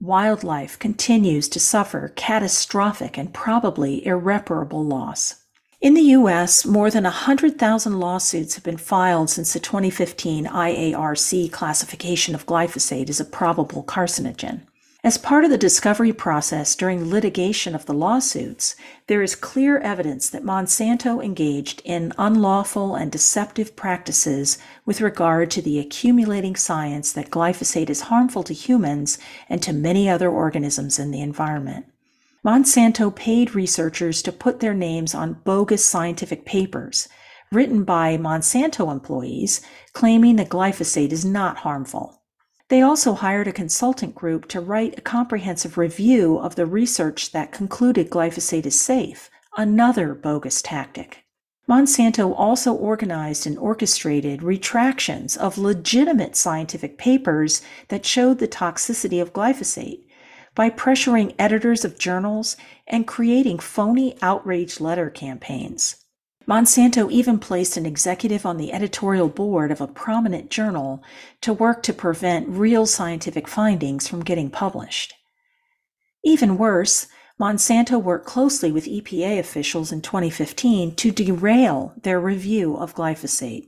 Wildlife 0.00 0.78
continues 0.78 1.48
to 1.48 1.58
suffer 1.58 2.12
catastrophic 2.14 3.16
and 3.16 3.32
probably 3.32 4.04
irreparable 4.04 4.84
loss. 4.84 5.41
In 5.82 5.94
the 5.94 6.12
US, 6.14 6.64
more 6.64 6.92
than 6.92 7.02
100,000 7.02 7.98
lawsuits 7.98 8.54
have 8.54 8.62
been 8.62 8.76
filed 8.76 9.30
since 9.30 9.52
the 9.52 9.58
2015 9.58 10.46
IARC 10.46 11.50
classification 11.50 12.36
of 12.36 12.46
glyphosate 12.46 13.10
as 13.10 13.18
a 13.18 13.24
probable 13.24 13.82
carcinogen. 13.82 14.60
As 15.02 15.18
part 15.18 15.42
of 15.42 15.50
the 15.50 15.58
discovery 15.58 16.12
process 16.12 16.76
during 16.76 17.10
litigation 17.10 17.74
of 17.74 17.86
the 17.86 17.94
lawsuits, 17.94 18.76
there 19.08 19.22
is 19.22 19.34
clear 19.34 19.78
evidence 19.78 20.30
that 20.30 20.44
Monsanto 20.44 21.20
engaged 21.20 21.82
in 21.84 22.12
unlawful 22.16 22.94
and 22.94 23.10
deceptive 23.10 23.74
practices 23.74 24.58
with 24.86 25.00
regard 25.00 25.50
to 25.50 25.60
the 25.60 25.80
accumulating 25.80 26.54
science 26.54 27.10
that 27.10 27.30
glyphosate 27.30 27.90
is 27.90 28.02
harmful 28.02 28.44
to 28.44 28.54
humans 28.54 29.18
and 29.48 29.60
to 29.64 29.72
many 29.72 30.08
other 30.08 30.30
organisms 30.30 31.00
in 31.00 31.10
the 31.10 31.20
environment. 31.20 31.86
Monsanto 32.44 33.14
paid 33.14 33.54
researchers 33.54 34.20
to 34.20 34.32
put 34.32 34.58
their 34.58 34.74
names 34.74 35.14
on 35.14 35.34
bogus 35.44 35.84
scientific 35.84 36.44
papers 36.44 37.08
written 37.52 37.84
by 37.84 38.16
Monsanto 38.16 38.90
employees 38.90 39.60
claiming 39.92 40.34
that 40.36 40.48
glyphosate 40.48 41.12
is 41.12 41.24
not 41.24 41.58
harmful. 41.58 42.22
They 42.68 42.82
also 42.82 43.12
hired 43.12 43.46
a 43.46 43.52
consultant 43.52 44.16
group 44.16 44.48
to 44.48 44.60
write 44.60 44.98
a 44.98 45.02
comprehensive 45.02 45.78
review 45.78 46.36
of 46.38 46.56
the 46.56 46.66
research 46.66 47.30
that 47.30 47.52
concluded 47.52 48.10
glyphosate 48.10 48.66
is 48.66 48.80
safe, 48.80 49.30
another 49.56 50.12
bogus 50.12 50.62
tactic. 50.62 51.24
Monsanto 51.68 52.34
also 52.36 52.72
organized 52.72 53.46
and 53.46 53.56
orchestrated 53.56 54.42
retractions 54.42 55.36
of 55.36 55.58
legitimate 55.58 56.34
scientific 56.34 56.98
papers 56.98 57.62
that 57.86 58.04
showed 58.04 58.40
the 58.40 58.48
toxicity 58.48 59.22
of 59.22 59.32
glyphosate 59.32 60.02
by 60.54 60.70
pressuring 60.70 61.34
editors 61.38 61.84
of 61.84 61.98
journals 61.98 62.56
and 62.86 63.06
creating 63.06 63.58
phony 63.58 64.16
outrage 64.22 64.80
letter 64.80 65.08
campaigns. 65.10 65.96
Monsanto 66.46 67.10
even 67.10 67.38
placed 67.38 67.76
an 67.76 67.86
executive 67.86 68.44
on 68.44 68.56
the 68.56 68.72
editorial 68.72 69.28
board 69.28 69.70
of 69.70 69.80
a 69.80 69.86
prominent 69.86 70.50
journal 70.50 71.02
to 71.40 71.52
work 71.52 71.82
to 71.84 71.92
prevent 71.92 72.48
real 72.48 72.84
scientific 72.84 73.46
findings 73.46 74.08
from 74.08 74.24
getting 74.24 74.50
published. 74.50 75.14
Even 76.24 76.58
worse, 76.58 77.06
Monsanto 77.40 78.00
worked 78.00 78.26
closely 78.26 78.70
with 78.70 78.86
EPA 78.86 79.38
officials 79.38 79.90
in 79.92 80.00
2015 80.00 80.94
to 80.96 81.10
derail 81.10 81.94
their 82.02 82.20
review 82.20 82.76
of 82.76 82.94
glyphosate. 82.94 83.66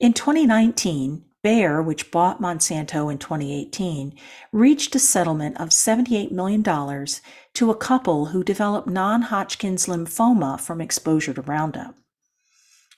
In 0.00 0.12
2019, 0.12 1.24
Bayer, 1.44 1.82
which 1.82 2.10
bought 2.10 2.40
Monsanto 2.40 3.12
in 3.12 3.18
2018, 3.18 4.14
reached 4.50 4.94
a 4.94 4.98
settlement 4.98 5.60
of 5.60 5.68
$78 5.68 6.30
million 6.30 6.62
to 6.62 7.70
a 7.70 7.76
couple 7.76 8.26
who 8.26 8.42
developed 8.42 8.88
non 8.88 9.20
Hodgkin's 9.20 9.84
lymphoma 9.84 10.58
from 10.58 10.80
exposure 10.80 11.34
to 11.34 11.42
Roundup. 11.42 11.96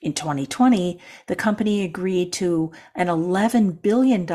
In 0.01 0.13
2020, 0.13 0.97
the 1.27 1.35
company 1.35 1.83
agreed 1.83 2.31
to 2.33 2.71
an 2.95 3.07
$11 3.07 3.81
billion 3.81 4.25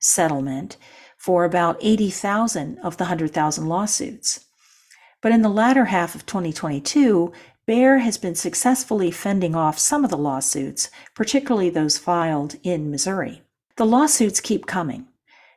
settlement 0.00 0.78
for 1.18 1.44
about 1.44 1.76
80,000 1.82 2.78
of 2.78 2.96
the 2.96 3.04
100,000 3.04 3.66
lawsuits. 3.66 4.46
But 5.20 5.32
in 5.32 5.42
the 5.42 5.50
latter 5.50 5.84
half 5.84 6.14
of 6.14 6.24
2022, 6.24 7.30
Bayer 7.66 7.98
has 7.98 8.16
been 8.16 8.34
successfully 8.34 9.10
fending 9.10 9.54
off 9.54 9.78
some 9.78 10.02
of 10.02 10.10
the 10.10 10.16
lawsuits, 10.16 10.88
particularly 11.14 11.68
those 11.68 11.98
filed 11.98 12.56
in 12.62 12.90
Missouri. 12.90 13.42
The 13.76 13.86
lawsuits 13.86 14.40
keep 14.40 14.66
coming. 14.66 15.06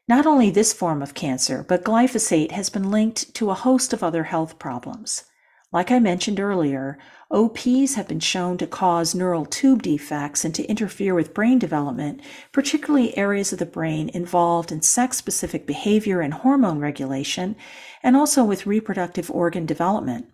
Not 0.07 0.25
only 0.25 0.49
this 0.49 0.73
form 0.73 1.01
of 1.01 1.13
cancer, 1.13 1.65
but 1.67 1.83
glyphosate 1.83 2.51
has 2.51 2.69
been 2.69 2.91
linked 2.91 3.33
to 3.35 3.49
a 3.49 3.55
host 3.55 3.93
of 3.93 4.03
other 4.03 4.23
health 4.23 4.59
problems. 4.59 5.23
Like 5.71 5.89
I 5.89 5.99
mentioned 5.99 6.39
earlier, 6.39 6.99
OPs 7.31 7.95
have 7.95 8.07
been 8.07 8.19
shown 8.19 8.57
to 8.59 8.67
cause 8.67 9.15
neural 9.15 9.45
tube 9.45 9.81
defects 9.81 10.45
and 10.45 10.53
to 10.53 10.65
interfere 10.65 11.15
with 11.15 11.33
brain 11.33 11.57
development, 11.57 12.21
particularly 12.51 13.17
areas 13.17 13.51
of 13.51 13.59
the 13.59 13.65
brain 13.65 14.09
involved 14.13 14.71
in 14.71 14.81
sex 14.81 15.17
specific 15.17 15.65
behavior 15.65 16.21
and 16.21 16.33
hormone 16.33 16.79
regulation, 16.79 17.55
and 18.03 18.15
also 18.15 18.43
with 18.43 18.67
reproductive 18.67 19.31
organ 19.31 19.65
development. 19.65 20.27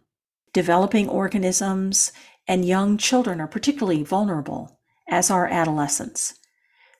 Developing 0.51 1.07
organisms 1.07 2.11
and 2.47 2.65
young 2.65 2.97
children 2.97 3.39
are 3.39 3.47
particularly 3.47 4.03
vulnerable, 4.03 4.79
as 5.07 5.29
are 5.29 5.47
adolescents. 5.47 6.38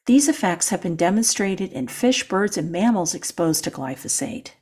These 0.10 0.28
effects 0.28 0.70
have 0.70 0.82
been 0.82 0.96
demonstrated 0.96 1.72
in 1.72 1.88
fish, 1.88 2.28
birds, 2.28 2.58
and 2.58 2.72
mammals 2.72 3.14
exposed 3.14 3.64
to 3.66 3.70
glyphosate. 3.70 4.54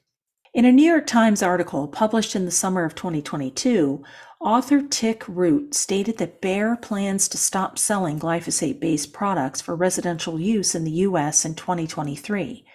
In 0.54 0.66
a 0.66 0.74
New 0.74 0.84
York 0.86 1.08
Times 1.08 1.42
article 1.42 1.88
published 1.88 2.36
in 2.36 2.44
the 2.44 2.52
summer 2.52 2.84
of 2.84 2.96
2022, 2.96 4.04
author 4.42 4.82
Tik 4.82 5.24
Root 5.26 5.74
stated 5.74 6.18
that 6.18 6.42
Bayer 6.42 6.76
plans 6.76 7.30
to 7.30 7.38
stop 7.38 7.80
selling 7.80 8.20
glyphosate 8.20 8.82
based 8.82 9.14
products 9.14 9.62
for 9.62 9.74
residential 9.74 10.38
use 10.38 10.76
in 10.76 10.84
the 10.84 11.00
U.S. 11.08 11.46
in 11.46 11.56
2023. 11.56 12.66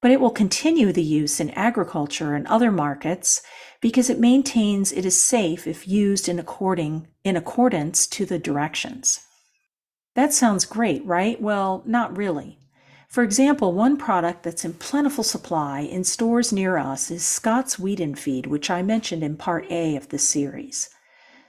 But 0.00 0.12
it 0.12 0.20
will 0.20 0.30
continue 0.30 0.92
the 0.92 1.02
use 1.02 1.40
in 1.40 1.50
agriculture 1.50 2.36
and 2.36 2.46
other 2.46 2.70
markets 2.70 3.42
because 3.80 4.08
it 4.08 4.20
maintains 4.20 4.92
it 4.92 5.04
is 5.04 5.20
safe 5.20 5.66
if 5.66 5.88
used 5.88 6.28
in, 6.28 6.38
according, 6.38 7.08
in 7.24 7.34
accordance 7.34 8.06
to 8.06 8.24
the 8.24 8.38
directions. 8.38 9.26
That 10.14 10.32
sounds 10.32 10.64
great, 10.64 11.04
right? 11.06 11.40
Well, 11.40 11.82
not 11.86 12.16
really. 12.16 12.58
For 13.08 13.22
example, 13.22 13.72
one 13.72 13.96
product 13.96 14.42
that's 14.42 14.64
in 14.64 14.74
plentiful 14.74 15.24
supply 15.24 15.80
in 15.80 16.04
stores 16.04 16.52
near 16.52 16.78
us 16.78 17.10
is 17.10 17.24
Scotts 17.24 17.78
Weed 17.78 18.00
and 18.00 18.18
Feed, 18.18 18.46
which 18.46 18.70
I 18.70 18.82
mentioned 18.82 19.22
in 19.22 19.36
part 19.36 19.70
A 19.70 19.96
of 19.96 20.08
this 20.08 20.26
series. 20.26 20.90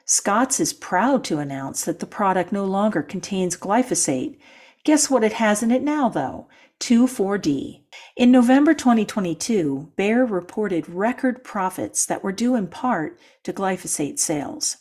Scotts 0.06 0.60
is 0.60 0.74
proud 0.74 1.24
to 1.26 1.40
announce 1.40 1.86
that 1.86 2.00
the 2.00 2.06
product 2.06 2.52
no 2.52 2.66
longer 2.66 3.02
contains 3.02 3.56
glyphosate. 3.56 4.38
Guess 4.84 5.10
what 5.10 5.24
it 5.24 5.34
has 5.34 5.64
in 5.64 5.72
it 5.72 5.82
now, 5.82 6.10
though? 6.10 6.48
2,4-D. 6.82 7.86
In 8.18 8.32
November 8.32 8.74
2022, 8.74 9.94
Bayer 9.96 10.26
reported 10.26 10.90
record 10.90 11.44
profits 11.46 12.06
that 12.06 12.22
were 12.22 12.34
due 12.34 12.56
in 12.56 12.68
part 12.68 13.18
to 13.44 13.54
glyphosate 13.54 14.20
sales, 14.20 14.78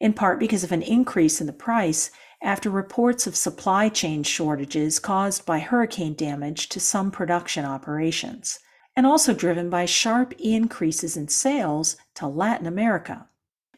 in 0.00 0.12
part 0.12 0.40
because 0.40 0.64
of 0.64 0.72
an 0.72 0.82
increase 0.82 1.40
in 1.40 1.46
the 1.46 1.52
price 1.52 2.10
after 2.44 2.68
reports 2.68 3.26
of 3.26 3.34
supply 3.34 3.88
chain 3.88 4.22
shortages 4.22 4.98
caused 4.98 5.46
by 5.46 5.58
hurricane 5.58 6.14
damage 6.14 6.68
to 6.68 6.78
some 6.78 7.10
production 7.10 7.64
operations, 7.64 8.60
and 8.94 9.06
also 9.06 9.32
driven 9.34 9.70
by 9.70 9.86
sharp 9.86 10.32
increases 10.38 11.16
in 11.16 11.26
sales 11.26 11.96
to 12.14 12.26
Latin 12.26 12.66
America. 12.66 13.26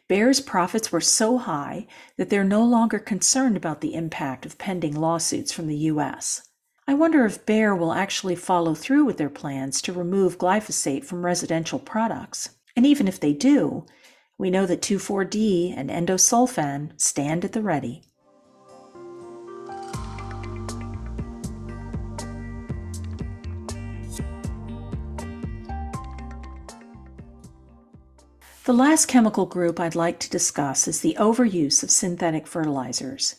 Bayer's 0.09 0.41
profits 0.41 0.91
were 0.91 1.01
so 1.01 1.37
high 1.37 1.87
that 2.17 2.29
they're 2.29 2.43
no 2.43 2.63
longer 2.63 2.99
concerned 2.99 3.57
about 3.57 3.81
the 3.81 3.93
impact 3.93 4.45
of 4.45 4.57
pending 4.57 4.95
lawsuits 4.95 5.51
from 5.51 5.67
the 5.67 5.75
U.S. 5.75 6.49
I 6.87 6.93
wonder 6.93 7.25
if 7.25 7.45
Bayer 7.45 7.75
will 7.75 7.91
actually 7.91 8.35
follow 8.35 8.73
through 8.73 9.03
with 9.05 9.17
their 9.17 9.29
plans 9.29 9.81
to 9.81 9.91
remove 9.93 10.37
glyphosate 10.37 11.03
from 11.03 11.25
residential 11.25 11.79
products. 11.79 12.51
And 12.75 12.85
even 12.85 13.07
if 13.07 13.19
they 13.19 13.33
do, 13.33 13.85
we 14.37 14.49
know 14.49 14.65
that 14.65 14.81
2,4-D 14.81 15.73
and 15.75 15.89
endosulfan 15.89 16.99
stand 16.99 17.43
at 17.43 17.53
the 17.53 17.61
ready. 17.61 18.03
The 28.67 28.73
last 28.73 29.05
chemical 29.05 29.45
group 29.45 29.79
I'd 29.79 29.95
like 29.95 30.19
to 30.19 30.29
discuss 30.29 30.89
is 30.89 30.99
the 30.99 31.15
overuse 31.17 31.83
of 31.83 31.89
synthetic 31.89 32.45
fertilizers. 32.45 33.37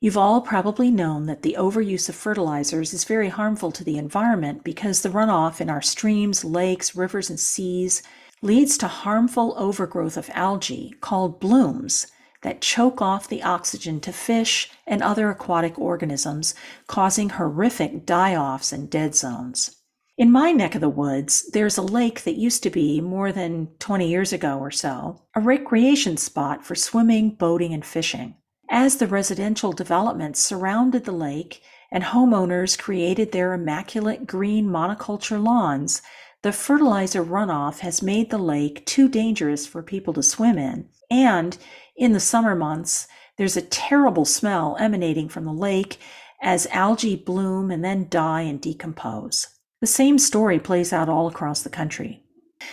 You've 0.00 0.16
all 0.16 0.40
probably 0.40 0.90
known 0.90 1.26
that 1.26 1.42
the 1.42 1.54
overuse 1.56 2.08
of 2.08 2.16
fertilizers 2.16 2.92
is 2.92 3.04
very 3.04 3.28
harmful 3.28 3.70
to 3.70 3.84
the 3.84 3.96
environment 3.96 4.64
because 4.64 5.02
the 5.02 5.08
runoff 5.08 5.60
in 5.60 5.70
our 5.70 5.82
streams, 5.82 6.44
lakes, 6.44 6.96
rivers, 6.96 7.30
and 7.30 7.38
seas 7.38 8.02
leads 8.42 8.76
to 8.78 8.88
harmful 8.88 9.54
overgrowth 9.56 10.16
of 10.16 10.30
algae 10.34 10.96
called 11.00 11.38
blooms 11.38 12.08
that 12.42 12.60
choke 12.60 13.00
off 13.00 13.28
the 13.28 13.44
oxygen 13.44 14.00
to 14.00 14.12
fish 14.12 14.68
and 14.84 15.00
other 15.00 15.30
aquatic 15.30 15.78
organisms, 15.78 16.56
causing 16.88 17.28
horrific 17.28 18.04
die 18.04 18.34
offs 18.34 18.72
and 18.72 18.90
dead 18.90 19.14
zones. 19.14 19.75
In 20.18 20.32
my 20.32 20.50
neck 20.50 20.74
of 20.74 20.80
the 20.80 20.88
woods, 20.88 21.46
there's 21.52 21.76
a 21.76 21.82
lake 21.82 22.24
that 22.24 22.38
used 22.38 22.62
to 22.62 22.70
be, 22.70 23.02
more 23.02 23.32
than 23.32 23.68
20 23.80 24.08
years 24.08 24.32
ago 24.32 24.58
or 24.58 24.70
so, 24.70 25.20
a 25.34 25.42
recreation 25.42 26.16
spot 26.16 26.64
for 26.64 26.74
swimming, 26.74 27.34
boating, 27.34 27.74
and 27.74 27.84
fishing. 27.84 28.34
As 28.70 28.96
the 28.96 29.06
residential 29.06 29.72
developments 29.72 30.40
surrounded 30.40 31.04
the 31.04 31.12
lake 31.12 31.60
and 31.92 32.02
homeowners 32.02 32.78
created 32.78 33.32
their 33.32 33.52
immaculate 33.52 34.26
green 34.26 34.66
monoculture 34.66 35.42
lawns, 35.42 36.00
the 36.40 36.50
fertilizer 36.50 37.22
runoff 37.22 37.80
has 37.80 38.00
made 38.00 38.30
the 38.30 38.38
lake 38.38 38.86
too 38.86 39.10
dangerous 39.10 39.66
for 39.66 39.82
people 39.82 40.14
to 40.14 40.22
swim 40.22 40.56
in. 40.56 40.88
And 41.10 41.58
in 41.94 42.14
the 42.14 42.20
summer 42.20 42.56
months, 42.56 43.06
there's 43.36 43.58
a 43.58 43.62
terrible 43.62 44.24
smell 44.24 44.78
emanating 44.80 45.28
from 45.28 45.44
the 45.44 45.52
lake 45.52 45.98
as 46.40 46.66
algae 46.68 47.16
bloom 47.16 47.70
and 47.70 47.84
then 47.84 48.08
die 48.08 48.42
and 48.42 48.58
decompose. 48.62 49.48
The 49.80 49.86
same 49.86 50.18
story 50.18 50.58
plays 50.58 50.92
out 50.92 51.08
all 51.08 51.28
across 51.28 51.62
the 51.62 51.68
country. 51.68 52.22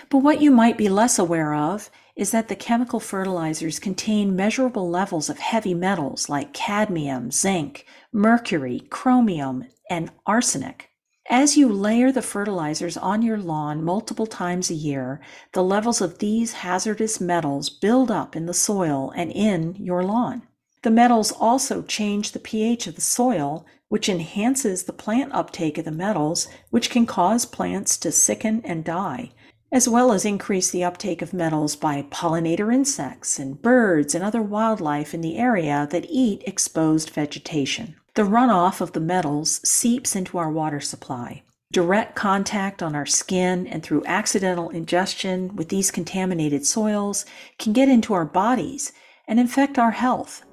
But 0.09 0.19
what 0.19 0.41
you 0.41 0.51
might 0.51 0.77
be 0.77 0.87
less 0.87 1.19
aware 1.19 1.53
of 1.53 1.89
is 2.15 2.31
that 2.31 2.47
the 2.47 2.55
chemical 2.55 3.01
fertilizers 3.01 3.79
contain 3.79 4.35
measurable 4.35 4.89
levels 4.89 5.29
of 5.29 5.39
heavy 5.39 5.73
metals 5.73 6.29
like 6.29 6.53
cadmium, 6.53 7.29
zinc, 7.29 7.85
mercury, 8.13 8.79
chromium, 8.89 9.65
and 9.89 10.11
arsenic. 10.25 10.91
As 11.29 11.57
you 11.57 11.67
layer 11.67 12.11
the 12.11 12.21
fertilizers 12.21 12.95
on 12.95 13.21
your 13.21 13.37
lawn 13.37 13.83
multiple 13.83 14.27
times 14.27 14.69
a 14.69 14.73
year, 14.73 15.19
the 15.53 15.63
levels 15.63 15.99
of 15.99 16.19
these 16.19 16.53
hazardous 16.53 17.19
metals 17.19 17.69
build 17.69 18.11
up 18.11 18.35
in 18.35 18.45
the 18.45 18.53
soil 18.53 19.11
and 19.15 19.31
in 19.31 19.75
your 19.75 20.03
lawn. 20.03 20.43
The 20.83 20.91
metals 20.91 21.31
also 21.31 21.81
change 21.81 22.33
the 22.33 22.39
pH 22.39 22.87
of 22.87 22.95
the 22.95 23.01
soil, 23.01 23.65
which 23.87 24.09
enhances 24.09 24.83
the 24.83 24.91
plant 24.91 25.31
uptake 25.33 25.77
of 25.77 25.85
the 25.85 25.91
metals, 25.91 26.49
which 26.71 26.89
can 26.89 27.05
cause 27.05 27.45
plants 27.45 27.95
to 27.97 28.11
sicken 28.11 28.61
and 28.65 28.83
die, 28.83 29.31
as 29.71 29.87
well 29.87 30.11
as 30.11 30.25
increase 30.25 30.71
the 30.71 30.83
uptake 30.83 31.21
of 31.21 31.33
metals 31.33 31.77
by 31.77 32.01
pollinator 32.11 32.73
insects 32.73 33.39
and 33.39 33.61
birds 33.61 34.13
and 34.13 34.25
other 34.25 34.41
wildlife 34.41 35.13
in 35.13 35.21
the 35.21 35.37
area 35.37 35.87
that 35.89 36.05
eat 36.09 36.43
exposed 36.45 37.11
vegetation. 37.11 37.95
The 38.15 38.23
runoff 38.23 38.81
of 38.81 38.91
the 38.91 38.99
metals 38.99 39.61
seeps 39.67 40.17
into 40.17 40.37
our 40.37 40.51
water 40.51 40.81
supply. 40.81 41.43
Direct 41.71 42.13
contact 42.13 42.83
on 42.83 42.93
our 42.93 43.05
skin 43.05 43.67
and 43.67 43.81
through 43.81 44.05
accidental 44.05 44.69
ingestion 44.69 45.55
with 45.55 45.69
these 45.69 45.91
contaminated 45.91 46.65
soils 46.65 47.25
can 47.57 47.71
get 47.71 47.87
into 47.87 48.13
our 48.13 48.25
bodies 48.25 48.91
and 49.27 49.39
infect 49.39 49.79
our 49.79 49.91
health, 49.91 50.43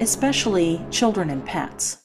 especially 0.00 0.84
children 0.90 1.30
and 1.30 1.44
pets. 1.44 1.98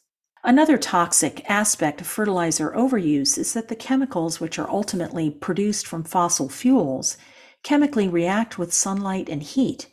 Another 0.43 0.77
toxic 0.77 1.47
aspect 1.49 2.01
of 2.01 2.07
fertilizer 2.07 2.71
overuse 2.71 3.37
is 3.37 3.53
that 3.53 3.67
the 3.67 3.75
chemicals, 3.75 4.39
which 4.39 4.57
are 4.57 4.69
ultimately 4.69 5.29
produced 5.29 5.85
from 5.85 6.03
fossil 6.03 6.49
fuels, 6.49 7.17
chemically 7.63 8.07
react 8.07 8.57
with 8.57 8.73
sunlight 8.73 9.29
and 9.29 9.43
heat 9.43 9.87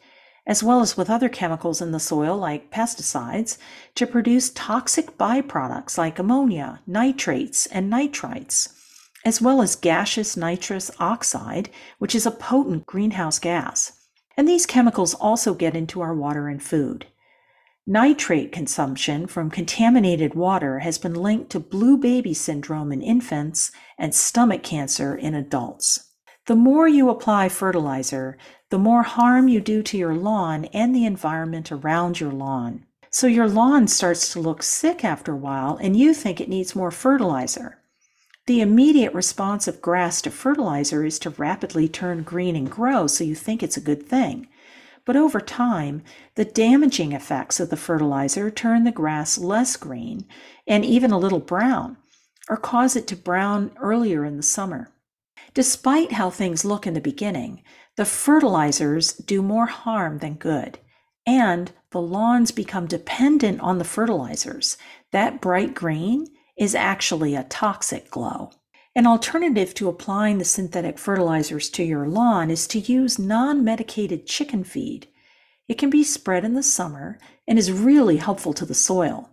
as 0.49 0.63
well 0.63 0.81
as 0.81 0.97
with 0.97 1.11
other 1.11 1.29
chemicals 1.29 1.83
in 1.83 1.93
the 1.93 2.01
soil 2.01 2.37
like 2.37 2.71
pesticides, 2.71 3.59
to 3.95 4.07
produce 4.07 4.51
toxic 4.51 5.19
byproducts 5.19 5.99
like 5.99 6.19
ammonia, 6.19 6.81
nitrates, 6.87 7.67
and 7.67 7.93
nitrites, 7.93 8.73
as 9.27 9.43
well 9.43 9.61
as 9.61 9.77
gaseous 9.77 10.39
nitrous 10.39 10.91
oxide, 10.99 11.69
which 11.99 12.15
is 12.15 12.25
a 12.25 12.31
potent 12.31 12.87
greenhouse 12.87 13.39
gas. 13.39 13.93
And 14.39 14.49
these 14.49 14.65
chemicals 14.65 15.13
also 15.13 15.53
get 15.53 15.77
into 15.77 16.01
our 16.01 16.15
water 16.15 16.49
and 16.49 16.63
food. 16.63 17.07
Nitrate 17.91 18.53
consumption 18.53 19.27
from 19.27 19.49
contaminated 19.49 20.35
water 20.35 20.81
has 20.81 20.99
been 20.99 21.15
linked 21.15 21.49
to 21.49 21.59
blue 21.59 21.97
baby 21.97 22.35
syndrome 22.35 22.93
in 22.93 23.01
infants 23.01 23.73
and 23.97 24.15
stomach 24.15 24.63
cancer 24.63 25.17
in 25.17 25.35
adults. 25.35 26.13
The 26.49 26.55
more 26.55 26.87
you 26.87 27.09
apply 27.09 27.49
fertilizer, 27.49 28.37
the 28.69 28.79
more 28.79 29.05
harm 29.05 29.49
you 29.49 29.63
do 29.63 29.83
to 29.85 29.97
your 29.97 30.15
lawn 30.15 30.67
and 30.67 30.95
the 30.95 31.07
environment 31.07 31.73
around 31.73 32.21
your 32.21 32.31
lawn. 32.31 32.85
So 33.09 33.27
your 33.27 33.49
lawn 33.49 33.89
starts 33.89 34.35
to 34.35 34.41
look 34.41 34.63
sick 34.63 35.03
after 35.03 35.33
a 35.33 35.37
while 35.39 35.79
and 35.81 35.97
you 35.97 36.13
think 36.13 36.43
it 36.43 36.51
needs 36.51 36.77
more 36.77 36.91
fertilizer. 36.91 37.79
The 38.47 38.61
immediate 38.61 39.15
response 39.15 39.67
of 39.67 39.81
grass 39.81 40.21
to 40.23 40.31
fertilizer 40.31 41.07
is 41.07 41.19
to 41.21 41.31
rapidly 41.31 41.89
turn 41.89 42.23
green 42.23 42.55
and 42.55 42.71
grow, 42.71 43.07
so 43.07 43.25
you 43.25 43.35
think 43.35 43.63
it's 43.63 43.79
a 43.79 43.81
good 43.81 44.07
thing. 44.07 44.47
But 45.09 45.17
over 45.17 45.41
time, 45.41 46.03
the 46.35 46.45
damaging 46.45 47.13
effects 47.13 47.61
of 47.61 47.71
the 47.71 47.79
fertilizer 47.79 48.51
turn 48.51 48.85
the 48.85 48.93
grass 48.93 49.39
less 49.39 49.75
green 49.75 50.27
and 50.67 50.85
even 50.85 51.13
a 51.13 51.19
little 51.19 51.41
brown, 51.41 51.97
or 52.51 52.59
cause 52.59 52.95
it 52.95 53.07
to 53.07 53.17
brown 53.17 53.71
earlier 53.81 54.27
in 54.27 54.37
the 54.37 54.43
summer. 54.43 54.93
Despite 55.55 56.13
how 56.13 56.29
things 56.29 56.63
look 56.63 56.87
in 56.87 56.93
the 56.93 57.01
beginning, 57.01 57.63
the 57.97 58.05
fertilizers 58.05 59.15
do 59.15 59.41
more 59.41 59.65
harm 59.65 60.19
than 60.19 60.35
good, 60.35 60.79
and 61.27 61.73
the 61.91 62.03
lawns 62.03 62.51
become 62.51 62.85
dependent 62.85 63.61
on 63.61 63.79
the 63.79 63.85
fertilizers. 63.85 64.77
That 65.13 65.41
bright 65.41 65.73
green 65.75 66.27
is 66.59 66.75
actually 66.75 67.35
a 67.35 67.45
toxic 67.45 68.11
glow. 68.11 68.51
An 68.99 69.07
alternative 69.07 69.75
to 69.75 69.89
applying 69.89 70.39
the 70.39 70.45
synthetic 70.45 70.99
fertilizers 70.99 71.71
to 71.71 71.85
your 71.85 72.09
lawn 72.09 72.51
is 72.51 72.67
to 72.67 72.81
use 72.81 73.17
non 73.17 73.63
medicated 73.63 74.27
chicken 74.27 74.65
feed. 74.65 75.07
It 75.69 75.79
can 75.79 75.89
be 75.89 76.03
spread 76.03 76.45
in 76.45 76.55
the 76.55 76.65
summer 76.65 77.17
and 77.47 77.61
is 77.61 77.71
really 77.71 78.17
helpful 78.17 78.53
to 78.55 78.67
the 78.67 78.75
soil. 78.75 79.31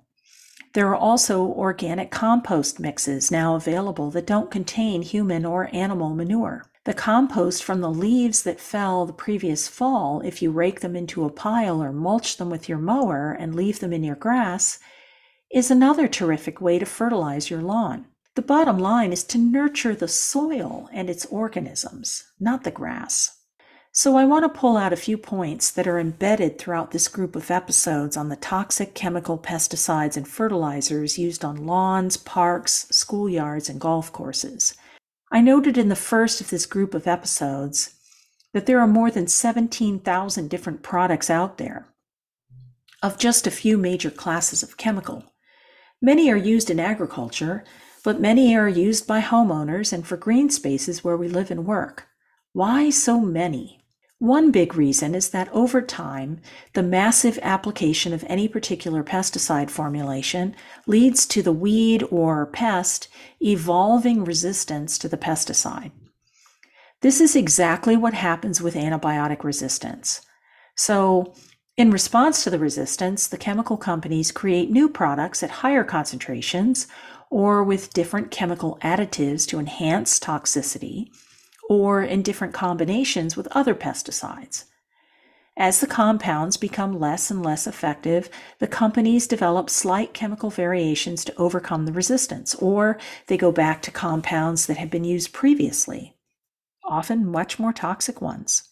There 0.73 0.87
are 0.89 0.95
also 0.95 1.41
organic 1.41 2.11
compost 2.11 2.79
mixes 2.79 3.31
now 3.31 3.55
available 3.55 4.11
that 4.11 4.27
don't 4.27 4.51
contain 4.51 5.01
human 5.01 5.47
or 5.47 5.75
animal 5.75 6.13
manure. 6.13 6.69
The 6.83 6.93
compost 6.93 7.63
from 7.63 7.81
the 7.81 7.89
leaves 7.89 8.43
that 8.43 8.59
fell 8.59 9.07
the 9.07 9.13
previous 9.13 9.67
fall, 9.67 10.21
if 10.21 10.43
you 10.43 10.51
rake 10.51 10.81
them 10.81 10.95
into 10.95 11.25
a 11.25 11.31
pile 11.31 11.81
or 11.81 11.91
mulch 11.91 12.37
them 12.37 12.51
with 12.51 12.69
your 12.69 12.77
mower 12.77 13.31
and 13.31 13.55
leave 13.55 13.79
them 13.79 13.93
in 13.93 14.03
your 14.03 14.15
grass, 14.15 14.77
is 15.51 15.71
another 15.71 16.07
terrific 16.07 16.61
way 16.61 16.77
to 16.77 16.85
fertilize 16.85 17.49
your 17.49 17.63
lawn. 17.63 18.05
The 18.35 18.41
bottom 18.41 18.77
line 18.77 19.13
is 19.13 19.23
to 19.25 19.37
nurture 19.37 19.95
the 19.95 20.09
soil 20.09 20.89
and 20.91 21.09
its 21.09 21.25
organisms, 21.27 22.25
not 22.37 22.65
the 22.65 22.71
grass. 22.71 23.39
So, 23.93 24.17
I 24.17 24.25
want 24.25 24.43
to 24.43 24.59
pull 24.59 24.75
out 24.75 24.91
a 24.91 24.97
few 24.97 25.17
points 25.17 25.71
that 25.71 25.87
are 25.87 25.97
embedded 25.97 26.59
throughout 26.59 26.91
this 26.91 27.07
group 27.07 27.37
of 27.37 27.49
episodes 27.49 28.17
on 28.17 28.27
the 28.27 28.35
toxic 28.35 28.93
chemical 28.93 29.37
pesticides 29.37 30.17
and 30.17 30.27
fertilizers 30.27 31.17
used 31.17 31.45
on 31.45 31.65
lawns, 31.65 32.17
parks, 32.17 32.87
schoolyards, 32.91 33.69
and 33.69 33.79
golf 33.79 34.11
courses. 34.11 34.75
I 35.31 35.39
noted 35.39 35.77
in 35.77 35.87
the 35.87 35.95
first 35.95 36.41
of 36.41 36.49
this 36.49 36.65
group 36.65 36.93
of 36.93 37.07
episodes 37.07 37.95
that 38.51 38.65
there 38.65 38.81
are 38.81 38.87
more 38.87 39.09
than 39.09 39.27
17,000 39.27 40.49
different 40.49 40.83
products 40.83 41.29
out 41.29 41.57
there 41.57 41.87
of 43.01 43.17
just 43.17 43.47
a 43.47 43.51
few 43.51 43.77
major 43.77 44.11
classes 44.11 44.61
of 44.61 44.75
chemical. 44.75 45.23
Many 46.01 46.29
are 46.29 46.35
used 46.35 46.69
in 46.69 46.81
agriculture, 46.81 47.63
but 48.05 48.21
many 48.21 48.55
are 48.55 48.69
used 48.69 49.07
by 49.07 49.19
homeowners 49.19 49.91
and 49.91 50.05
for 50.05 50.15
green 50.15 50.47
spaces 50.47 51.03
where 51.03 51.17
we 51.17 51.27
live 51.27 51.49
and 51.49 51.65
work. 51.65 52.07
Why 52.53 52.91
so 52.91 53.19
many? 53.19 53.83
One 54.19 54.51
big 54.51 54.75
reason 54.75 55.15
is 55.15 55.31
that 55.31 55.51
over 55.51 55.81
time, 55.81 56.39
the 56.73 56.83
massive 56.83 57.39
application 57.41 58.13
of 58.13 58.23
any 58.27 58.47
particular 58.47 59.03
pesticide 59.03 59.71
formulation 59.71 60.55
leads 60.85 61.25
to 61.25 61.41
the 61.41 61.51
weed 61.51 62.03
or 62.11 62.45
pest 62.45 63.07
evolving 63.41 64.23
resistance 64.23 64.99
to 64.99 65.09
the 65.09 65.17
pesticide. 65.17 65.91
This 67.01 67.19
is 67.19 67.35
exactly 67.35 67.97
what 67.97 68.13
happens 68.13 68.61
with 68.61 68.75
antibiotic 68.75 69.43
resistance. 69.43 70.21
So, 70.75 71.33
in 71.75 71.91
response 71.91 72.43
to 72.43 72.49
the 72.49 72.59
resistance, 72.59 73.27
the 73.27 73.37
chemical 73.37 73.75
companies 73.75 74.31
create 74.31 74.69
new 74.69 74.87
products 74.87 75.43
at 75.43 75.49
higher 75.49 75.83
concentrations 75.83 76.87
or 77.35 77.61
with 77.61 77.91
different 77.91 78.31
chemical 78.31 78.79
additives 78.81 79.45
to 79.45 79.59
enhance 79.59 80.21
toxicity 80.21 81.09
or 81.67 82.01
in 82.01 82.21
different 82.21 82.53
combinations 82.53 83.35
with 83.35 83.45
other 83.51 83.75
pesticides. 83.75 84.63
As 85.57 85.81
the 85.81 85.87
compounds 85.87 86.55
become 86.55 86.97
less 86.97 87.29
and 87.29 87.43
less 87.43 87.67
effective, 87.67 88.29
the 88.59 88.67
companies 88.67 89.27
develop 89.27 89.69
slight 89.69 90.13
chemical 90.13 90.49
variations 90.49 91.25
to 91.25 91.35
overcome 91.35 91.85
the 91.85 91.91
resistance, 91.91 92.55
or 92.55 92.97
they 93.27 93.35
go 93.35 93.51
back 93.51 93.81
to 93.81 93.91
compounds 93.91 94.67
that 94.67 94.77
have 94.77 94.89
been 94.89 95.03
used 95.03 95.33
previously, 95.33 96.15
often 96.85 97.29
much 97.29 97.59
more 97.59 97.73
toxic 97.73 98.21
ones. 98.21 98.63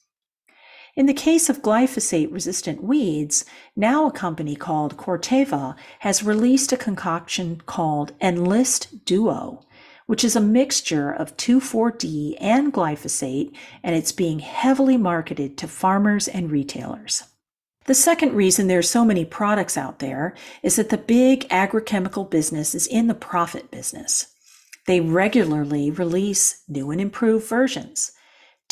In 0.95 1.08
the 1.08 1.13
case 1.13 1.49
of 1.49 1.63
glyphosate 1.63 2.32
resistant 2.32 2.84
weeds, 2.84 3.45
now 3.75 4.06
a 4.06 4.12
company 4.12 4.56
called 4.56 4.97
Corteva 4.97 5.75
has 5.99 6.23
released 6.23 6.71
a 6.71 6.77
concoction 6.77 7.62
called 7.65 8.13
Enlist 8.21 9.03
Duo 9.06 9.65
which 10.06 10.23
is 10.23 10.36
a 10.36 10.41
mixture 10.41 11.12
of 11.12 11.36
2,4-D 11.38 12.38
and 12.39 12.73
glyphosate, 12.73 13.56
and 13.84 13.95
it's 13.95 14.12
being 14.12 14.39
heavily 14.39 14.97
marketed 14.97 15.58
to 15.58 15.67
farmers 15.67 16.27
and 16.27 16.51
retailers. 16.51 17.23
The 17.86 17.93
second 17.93 18.34
reason 18.34 18.67
there 18.67 18.79
are 18.79 18.84
so 18.84 19.03
many 19.03 19.25
products 19.25 19.77
out 19.77 19.99
there 19.99 20.36
is 20.62 20.77
that 20.77 20.89
the 20.89 20.97
big 20.97 21.47
agrochemical 21.49 22.29
business 22.29 22.73
is 22.73 22.88
in 22.88 23.08
the 23.08 23.13
profit 23.13 23.71
business. 23.71 24.27
They 24.88 24.99
regularly 24.99 25.91
release 25.91 26.63
new 26.67 26.91
and 26.91 26.99
improved 26.99 27.47
versions, 27.47 28.12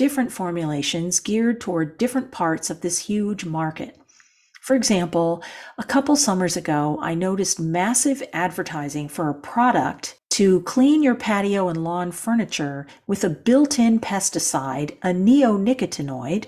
different 0.02 0.32
formulations 0.32 1.20
geared 1.20 1.62
toward 1.62 1.96
different 1.96 2.32
parts 2.32 2.72
of 2.72 2.82
this 2.82 2.98
huge 2.98 3.46
market. 3.46 3.96
For 4.60 4.76
example, 4.76 5.44
a 5.78 5.84
couple 5.84 6.16
summers 6.16 6.58
ago, 6.58 6.98
I 7.04 7.14
noticed 7.14 7.60
massive 7.60 8.24
advertising 8.34 9.10
for 9.10 9.30
a 9.30 9.36
product 9.36 10.20
to 10.32 10.62
clean 10.62 11.04
your 11.04 11.14
patio 11.14 11.68
and 11.68 11.84
lawn 11.84 12.12
furniture 12.12 12.88
with 13.06 13.24
a 13.24 13.30
built 13.30 13.78
in 13.78 14.00
pesticide, 14.00 14.98
a 15.04 15.10
neonicotinoid, 15.10 16.48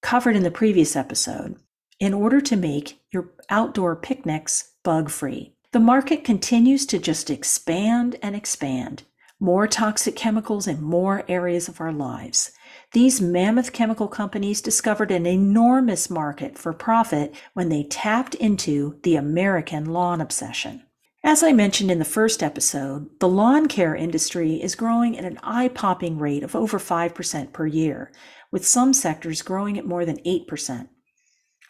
covered 0.00 0.34
in 0.34 0.42
the 0.42 0.50
previous 0.50 0.96
episode, 0.96 1.56
in 2.00 2.14
order 2.14 2.40
to 2.40 2.56
make 2.56 3.02
your 3.10 3.32
outdoor 3.50 3.96
picnics 3.96 4.72
bug 4.82 5.10
free. 5.10 5.52
The 5.72 5.78
market 5.78 6.24
continues 6.24 6.86
to 6.86 6.98
just 6.98 7.28
expand 7.28 8.16
and 8.22 8.34
expand. 8.34 9.02
More 9.38 9.66
toxic 9.66 10.16
chemicals 10.16 10.66
in 10.66 10.80
more 10.80 11.24
areas 11.28 11.68
of 11.68 11.82
our 11.82 11.92
lives. 11.92 12.52
These 12.92 13.22
mammoth 13.22 13.72
chemical 13.72 14.06
companies 14.06 14.60
discovered 14.60 15.10
an 15.10 15.24
enormous 15.24 16.10
market 16.10 16.58
for 16.58 16.74
profit 16.74 17.34
when 17.54 17.70
they 17.70 17.84
tapped 17.84 18.34
into 18.34 19.00
the 19.02 19.16
American 19.16 19.86
lawn 19.86 20.20
obsession. 20.20 20.82
As 21.24 21.42
I 21.42 21.52
mentioned 21.52 21.90
in 21.90 21.98
the 21.98 22.04
first 22.04 22.42
episode, 22.42 23.08
the 23.18 23.28
lawn 23.28 23.66
care 23.66 23.94
industry 23.94 24.60
is 24.60 24.74
growing 24.74 25.16
at 25.16 25.24
an 25.24 25.38
eye 25.42 25.68
popping 25.68 26.18
rate 26.18 26.42
of 26.42 26.54
over 26.54 26.78
5% 26.78 27.52
per 27.52 27.66
year, 27.66 28.12
with 28.50 28.66
some 28.66 28.92
sectors 28.92 29.40
growing 29.40 29.78
at 29.78 29.86
more 29.86 30.04
than 30.04 30.18
8%. 30.18 30.88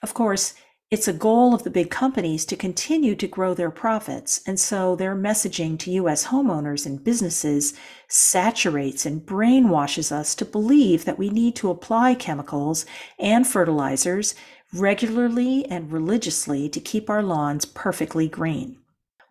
Of 0.02 0.14
course, 0.14 0.54
it's 0.92 1.09
a 1.09 1.12
goal 1.14 1.55
of 1.55 1.62
the 1.62 1.70
big 1.70 1.88
companies 1.88 2.44
to 2.44 2.55
continue 2.55 3.14
to 3.14 3.26
grow 3.26 3.55
their 3.55 3.70
profits, 3.70 4.42
and 4.46 4.61
so 4.61 4.94
their 4.94 5.16
messaging 5.16 5.78
to 5.78 5.90
U.S. 5.92 6.26
homeowners 6.26 6.85
and 6.85 7.02
businesses 7.02 7.72
saturates 8.09 9.07
and 9.07 9.24
brainwashes 9.24 10.12
us 10.12 10.35
to 10.35 10.44
believe 10.44 11.07
that 11.07 11.18
we 11.18 11.31
need 11.31 11.57
to 11.57 11.70
apply 11.70 12.14
chemicals 12.14 12.85
and 13.18 13.46
fertilizers 13.46 14.35
regularly 14.74 15.64
and 15.70 15.90
religiously 15.90 16.68
to 16.68 16.78
keep 16.78 17.09
our 17.09 17.22
lawns 17.22 17.64
perfectly 17.64 18.28
green. 18.28 18.76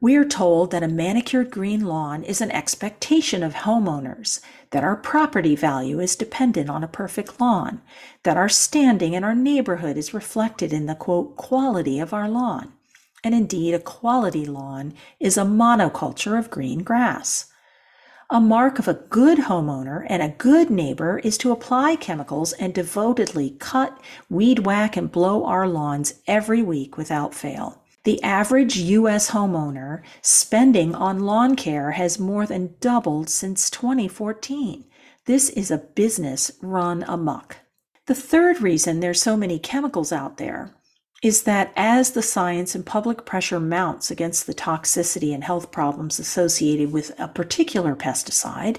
We 0.03 0.15
are 0.15 0.25
told 0.25 0.71
that 0.71 0.81
a 0.81 0.87
manicured 0.87 1.51
green 1.51 1.85
lawn 1.85 2.23
is 2.23 2.41
an 2.41 2.49
expectation 2.49 3.43
of 3.43 3.53
homeowners, 3.53 4.39
that 4.71 4.83
our 4.83 4.95
property 4.95 5.55
value 5.55 5.99
is 5.99 6.15
dependent 6.15 6.71
on 6.71 6.83
a 6.83 6.87
perfect 6.87 7.39
lawn, 7.39 7.83
that 8.23 8.35
our 8.35 8.49
standing 8.49 9.13
in 9.13 9.23
our 9.23 9.35
neighborhood 9.35 9.97
is 9.97 10.11
reflected 10.11 10.73
in 10.73 10.87
the 10.87 10.95
quote, 10.95 11.37
quality 11.37 11.99
of 11.99 12.15
our 12.15 12.27
lawn. 12.27 12.73
And 13.23 13.35
indeed, 13.35 13.75
a 13.75 13.79
quality 13.79 14.43
lawn 14.43 14.95
is 15.19 15.37
a 15.37 15.41
monoculture 15.43 16.39
of 16.39 16.49
green 16.49 16.81
grass. 16.81 17.51
A 18.31 18.39
mark 18.39 18.79
of 18.79 18.87
a 18.87 18.95
good 18.95 19.37
homeowner 19.37 20.07
and 20.09 20.23
a 20.23 20.29
good 20.29 20.71
neighbor 20.71 21.19
is 21.19 21.37
to 21.37 21.51
apply 21.51 21.95
chemicals 21.95 22.53
and 22.53 22.73
devotedly 22.73 23.51
cut, 23.59 23.95
weed 24.31 24.65
whack, 24.65 24.97
and 24.97 25.11
blow 25.11 25.45
our 25.45 25.67
lawns 25.67 26.15
every 26.25 26.63
week 26.63 26.97
without 26.97 27.35
fail. 27.35 27.80
The 28.03 28.21
average 28.23 28.77
U.S. 28.77 29.29
homeowner 29.29 30.01
spending 30.23 30.95
on 30.95 31.19
lawn 31.19 31.55
care 31.55 31.91
has 31.91 32.17
more 32.17 32.47
than 32.47 32.75
doubled 32.79 33.29
since 33.29 33.69
2014. 33.69 34.85
This 35.25 35.49
is 35.49 35.69
a 35.69 35.77
business 35.77 36.51
run 36.63 37.03
amok. 37.07 37.57
The 38.07 38.15
third 38.15 38.59
reason 38.59 38.99
there's 38.99 39.21
so 39.21 39.37
many 39.37 39.59
chemicals 39.59 40.11
out 40.11 40.37
there 40.37 40.75
is 41.21 41.43
that 41.43 41.71
as 41.75 42.11
the 42.11 42.23
science 42.23 42.73
and 42.73 42.83
public 42.83 43.23
pressure 43.23 43.59
mounts 43.59 44.09
against 44.09 44.47
the 44.47 44.55
toxicity 44.55 45.31
and 45.31 45.43
health 45.43 45.71
problems 45.71 46.17
associated 46.17 46.91
with 46.91 47.11
a 47.19 47.27
particular 47.27 47.95
pesticide, 47.95 48.77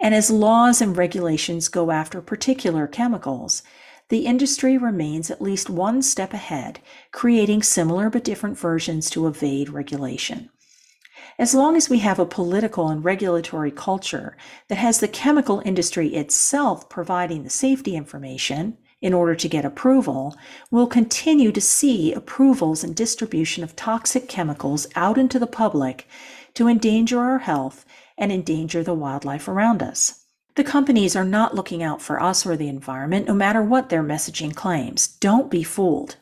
and 0.00 0.16
as 0.16 0.32
laws 0.32 0.82
and 0.82 0.96
regulations 0.96 1.68
go 1.68 1.92
after 1.92 2.20
particular 2.20 2.88
chemicals, 2.88 3.62
the 4.08 4.26
industry 4.26 4.76
remains 4.76 5.30
at 5.30 5.40
least 5.40 5.70
one 5.70 6.02
step 6.02 6.32
ahead, 6.32 6.80
creating 7.12 7.62
similar 7.62 8.10
but 8.10 8.24
different 8.24 8.58
versions 8.58 9.08
to 9.10 9.26
evade 9.26 9.70
regulation. 9.70 10.50
As 11.38 11.54
long 11.54 11.76
as 11.76 11.88
we 11.88 12.00
have 12.00 12.18
a 12.18 12.26
political 12.26 12.88
and 12.88 13.04
regulatory 13.04 13.70
culture 13.70 14.36
that 14.68 14.76
has 14.76 15.00
the 15.00 15.08
chemical 15.08 15.62
industry 15.64 16.14
itself 16.14 16.88
providing 16.88 17.42
the 17.42 17.50
safety 17.50 17.96
information 17.96 18.76
in 19.00 19.14
order 19.14 19.34
to 19.34 19.48
get 19.48 19.64
approval, 19.64 20.36
we'll 20.70 20.86
continue 20.86 21.50
to 21.50 21.60
see 21.60 22.12
approvals 22.12 22.84
and 22.84 22.94
distribution 22.94 23.64
of 23.64 23.74
toxic 23.74 24.28
chemicals 24.28 24.86
out 24.94 25.18
into 25.18 25.38
the 25.38 25.46
public 25.46 26.06
to 26.54 26.68
endanger 26.68 27.18
our 27.18 27.38
health 27.38 27.84
and 28.18 28.30
endanger 28.30 28.84
the 28.84 28.94
wildlife 28.94 29.48
around 29.48 29.82
us. 29.82 30.21
The 30.54 30.64
companies 30.64 31.16
are 31.16 31.24
not 31.24 31.54
looking 31.54 31.82
out 31.82 32.02
for 32.02 32.20
us 32.20 32.44
or 32.44 32.58
the 32.58 32.68
environment, 32.68 33.26
no 33.26 33.32
matter 33.32 33.62
what 33.62 33.88
their 33.88 34.02
messaging 34.02 34.54
claims. 34.54 35.06
Don't 35.06 35.50
be 35.50 35.62
fooled. 35.62 36.16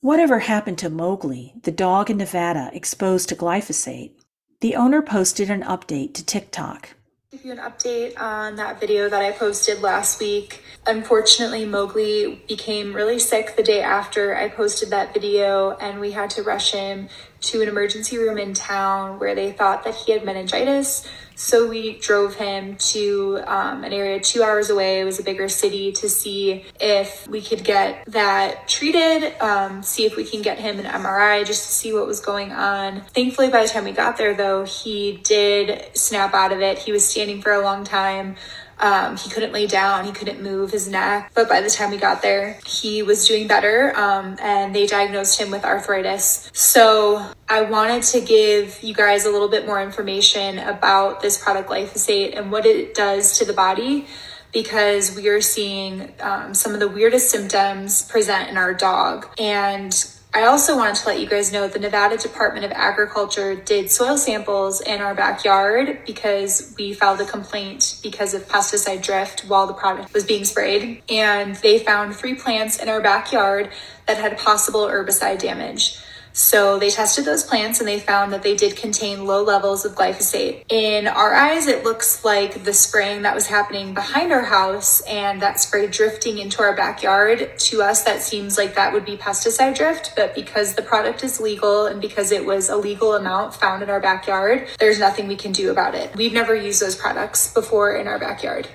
Whatever 0.00 0.38
happened 0.38 0.78
to 0.78 0.88
Mowgli, 0.88 1.52
the 1.62 1.72
dog 1.72 2.10
in 2.10 2.16
Nevada 2.16 2.70
exposed 2.72 3.28
to 3.28 3.36
glyphosate? 3.36 4.12
The 4.60 4.76
owner 4.76 5.02
posted 5.02 5.50
an 5.50 5.62
update 5.62 6.14
to 6.14 6.24
TikTok. 6.24 6.94
Give 7.30 7.44
you 7.44 7.52
an 7.52 7.58
update 7.58 8.18
on 8.18 8.56
that 8.56 8.80
video 8.80 9.08
that 9.08 9.20
I 9.20 9.32
posted 9.32 9.82
last 9.82 10.20
week. 10.20 10.62
Unfortunately, 10.86 11.66
Mowgli 11.66 12.42
became 12.46 12.94
really 12.94 13.18
sick 13.18 13.56
the 13.56 13.62
day 13.62 13.82
after 13.82 14.36
I 14.36 14.48
posted 14.48 14.90
that 14.90 15.12
video, 15.12 15.72
and 15.72 16.00
we 16.00 16.12
had 16.12 16.30
to 16.30 16.42
rush 16.42 16.72
him 16.72 17.08
to 17.44 17.62
an 17.62 17.68
emergency 17.68 18.18
room 18.18 18.38
in 18.38 18.54
town 18.54 19.18
where 19.18 19.34
they 19.34 19.52
thought 19.52 19.84
that 19.84 19.94
he 19.94 20.12
had 20.12 20.24
meningitis. 20.24 21.06
So 21.36 21.68
we 21.68 21.98
drove 21.98 22.36
him 22.36 22.76
to 22.76 23.40
um, 23.46 23.82
an 23.82 23.92
area 23.92 24.20
two 24.20 24.42
hours 24.42 24.70
away. 24.70 25.00
It 25.00 25.04
was 25.04 25.18
a 25.18 25.24
bigger 25.24 25.48
city 25.48 25.90
to 25.92 26.08
see 26.08 26.64
if 26.80 27.26
we 27.26 27.42
could 27.42 27.64
get 27.64 28.04
that 28.06 28.68
treated, 28.68 29.36
um, 29.40 29.82
see 29.82 30.06
if 30.06 30.16
we 30.16 30.24
can 30.24 30.42
get 30.42 30.58
him 30.58 30.78
an 30.78 30.84
MRI 30.84 31.44
just 31.44 31.66
to 31.66 31.72
see 31.72 31.92
what 31.92 32.06
was 32.06 32.20
going 32.20 32.52
on. 32.52 33.00
Thankfully, 33.00 33.48
by 33.48 33.62
the 33.62 33.68
time 33.68 33.84
we 33.84 33.92
got 33.92 34.16
there, 34.16 34.34
though, 34.34 34.64
he 34.64 35.20
did 35.24 35.96
snap 35.96 36.34
out 36.34 36.52
of 36.52 36.60
it. 36.60 36.78
He 36.78 36.92
was 36.92 37.06
standing 37.06 37.42
for 37.42 37.52
a 37.52 37.60
long 37.60 37.82
time. 37.82 38.36
Um, 38.84 39.16
he 39.16 39.30
couldn't 39.30 39.52
lay 39.54 39.66
down, 39.66 40.04
he 40.04 40.12
couldn't 40.12 40.42
move 40.42 40.70
his 40.70 40.86
neck. 40.88 41.32
But 41.34 41.48
by 41.48 41.62
the 41.62 41.70
time 41.70 41.90
we 41.90 41.96
got 41.96 42.20
there, 42.20 42.60
he 42.66 43.02
was 43.02 43.26
doing 43.26 43.48
better 43.48 43.96
um, 43.96 44.36
and 44.42 44.74
they 44.74 44.86
diagnosed 44.86 45.40
him 45.40 45.50
with 45.50 45.64
arthritis. 45.64 46.50
So 46.52 47.24
I 47.48 47.62
wanted 47.62 48.02
to 48.02 48.20
give 48.20 48.82
you 48.82 48.92
guys 48.92 49.24
a 49.24 49.30
little 49.30 49.48
bit 49.48 49.64
more 49.64 49.82
information 49.82 50.58
about 50.58 51.22
this 51.22 51.42
product 51.42 51.70
glyphosate 51.70 52.36
and 52.38 52.52
what 52.52 52.66
it 52.66 52.94
does 52.94 53.38
to 53.38 53.46
the 53.46 53.54
body 53.54 54.06
because 54.52 55.16
we 55.16 55.28
are 55.28 55.40
seeing 55.40 56.12
um, 56.20 56.52
some 56.52 56.74
of 56.74 56.80
the 56.80 56.88
weirdest 56.88 57.30
symptoms 57.30 58.02
present 58.02 58.50
in 58.50 58.58
our 58.58 58.74
dog. 58.74 59.26
And 59.38 59.92
I 60.36 60.46
also 60.46 60.76
wanted 60.76 60.96
to 60.96 61.06
let 61.06 61.20
you 61.20 61.28
guys 61.28 61.52
know 61.52 61.68
the 61.68 61.78
Nevada 61.78 62.16
Department 62.16 62.64
of 62.64 62.72
Agriculture 62.72 63.54
did 63.54 63.88
soil 63.88 64.18
samples 64.18 64.80
in 64.80 65.00
our 65.00 65.14
backyard 65.14 66.00
because 66.04 66.74
we 66.76 66.92
filed 66.92 67.20
a 67.20 67.24
complaint 67.24 68.00
because 68.02 68.34
of 68.34 68.48
pesticide 68.48 69.00
drift 69.00 69.42
while 69.42 69.68
the 69.68 69.74
product 69.74 70.12
was 70.12 70.24
being 70.24 70.44
sprayed. 70.44 71.04
And 71.08 71.54
they 71.56 71.78
found 71.78 72.16
three 72.16 72.34
plants 72.34 72.78
in 72.78 72.88
our 72.88 73.00
backyard 73.00 73.70
that 74.08 74.16
had 74.16 74.36
possible 74.36 74.88
herbicide 74.88 75.38
damage. 75.38 75.98
So 76.34 76.80
they 76.80 76.90
tested 76.90 77.24
those 77.24 77.44
plants 77.44 77.78
and 77.78 77.88
they 77.88 78.00
found 78.00 78.32
that 78.32 78.42
they 78.42 78.56
did 78.56 78.76
contain 78.76 79.24
low 79.24 79.42
levels 79.42 79.84
of 79.84 79.94
glyphosate. 79.94 80.64
In 80.68 81.06
our 81.06 81.32
eyes, 81.32 81.68
it 81.68 81.84
looks 81.84 82.24
like 82.24 82.64
the 82.64 82.72
spraying 82.72 83.22
that 83.22 83.36
was 83.36 83.46
happening 83.46 83.94
behind 83.94 84.32
our 84.32 84.42
house 84.42 85.00
and 85.02 85.40
that 85.40 85.60
spray 85.60 85.86
drifting 85.86 86.38
into 86.38 86.60
our 86.60 86.74
backyard. 86.74 87.56
To 87.56 87.82
us, 87.82 88.02
that 88.02 88.20
seems 88.20 88.58
like 88.58 88.74
that 88.74 88.92
would 88.92 89.04
be 89.04 89.16
pesticide 89.16 89.76
drift, 89.76 90.14
but 90.16 90.34
because 90.34 90.74
the 90.74 90.82
product 90.82 91.22
is 91.22 91.40
legal 91.40 91.86
and 91.86 92.00
because 92.00 92.32
it 92.32 92.44
was 92.44 92.68
a 92.68 92.76
legal 92.76 93.14
amount 93.14 93.54
found 93.54 93.84
in 93.84 93.88
our 93.88 94.00
backyard, 94.00 94.66
there's 94.80 94.98
nothing 94.98 95.28
we 95.28 95.36
can 95.36 95.52
do 95.52 95.70
about 95.70 95.94
it. 95.94 96.14
We've 96.16 96.32
never 96.32 96.56
used 96.56 96.82
those 96.82 96.96
products 96.96 97.54
before 97.54 97.94
in 97.94 98.08
our 98.08 98.18
backyard. 98.18 98.68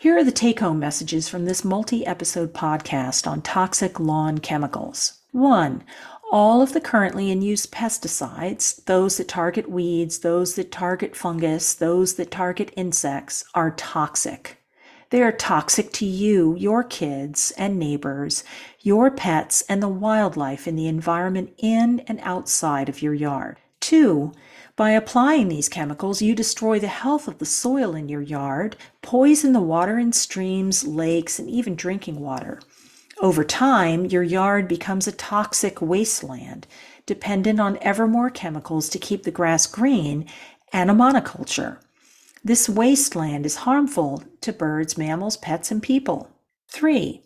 Here 0.00 0.16
are 0.16 0.22
the 0.22 0.30
take 0.30 0.60
home 0.60 0.78
messages 0.78 1.28
from 1.28 1.44
this 1.44 1.64
multi 1.64 2.06
episode 2.06 2.54
podcast 2.54 3.26
on 3.26 3.42
toxic 3.42 3.98
lawn 3.98 4.38
chemicals. 4.38 5.14
One, 5.32 5.82
all 6.30 6.62
of 6.62 6.72
the 6.72 6.80
currently 6.80 7.32
in 7.32 7.42
use 7.42 7.66
pesticides, 7.66 8.84
those 8.84 9.16
that 9.16 9.26
target 9.26 9.68
weeds, 9.68 10.20
those 10.20 10.54
that 10.54 10.70
target 10.70 11.16
fungus, 11.16 11.74
those 11.74 12.14
that 12.14 12.30
target 12.30 12.72
insects, 12.76 13.42
are 13.56 13.72
toxic. 13.72 14.58
They 15.10 15.20
are 15.20 15.32
toxic 15.32 15.92
to 15.94 16.06
you, 16.06 16.54
your 16.54 16.84
kids 16.84 17.52
and 17.58 17.76
neighbors, 17.76 18.44
your 18.80 19.10
pets, 19.10 19.62
and 19.62 19.82
the 19.82 19.88
wildlife 19.88 20.68
in 20.68 20.76
the 20.76 20.86
environment 20.86 21.54
in 21.58 22.04
and 22.06 22.20
outside 22.22 22.88
of 22.88 23.02
your 23.02 23.14
yard. 23.14 23.56
Two, 23.80 24.32
by 24.78 24.92
applying 24.92 25.48
these 25.48 25.68
chemicals, 25.68 26.22
you 26.22 26.36
destroy 26.36 26.78
the 26.78 26.86
health 26.86 27.26
of 27.26 27.38
the 27.38 27.44
soil 27.44 27.96
in 27.96 28.08
your 28.08 28.22
yard, 28.22 28.76
poison 29.02 29.52
the 29.52 29.60
water 29.60 29.98
in 29.98 30.12
streams, 30.12 30.86
lakes, 30.86 31.40
and 31.40 31.50
even 31.50 31.74
drinking 31.74 32.20
water. 32.20 32.60
Over 33.20 33.42
time, 33.42 34.06
your 34.06 34.22
yard 34.22 34.68
becomes 34.68 35.08
a 35.08 35.12
toxic 35.12 35.82
wasteland, 35.82 36.68
dependent 37.06 37.58
on 37.58 37.76
ever 37.80 38.06
more 38.06 38.30
chemicals 38.30 38.88
to 38.90 39.00
keep 39.00 39.24
the 39.24 39.32
grass 39.32 39.66
green 39.66 40.26
and 40.72 40.92
a 40.92 40.94
monoculture. 40.94 41.78
This 42.44 42.68
wasteland 42.68 43.46
is 43.46 43.56
harmful 43.56 44.22
to 44.42 44.52
birds, 44.52 44.96
mammals, 44.96 45.36
pets, 45.36 45.72
and 45.72 45.82
people. 45.82 46.30
Three, 46.68 47.24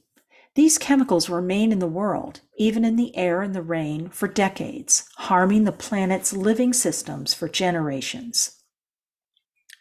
these 0.54 0.76
chemicals 0.76 1.30
remain 1.30 1.72
in 1.72 1.78
the 1.78 1.86
world, 1.86 2.40
even 2.58 2.84
in 2.84 2.96
the 2.96 3.16
air 3.16 3.40
and 3.40 3.54
the 3.54 3.62
rain, 3.62 4.10
for 4.10 4.28
decades, 4.28 5.08
harming 5.16 5.64
the 5.64 5.72
planet's 5.72 6.34
living 6.34 6.74
systems 6.74 7.32
for 7.32 7.48
generations. 7.48 8.62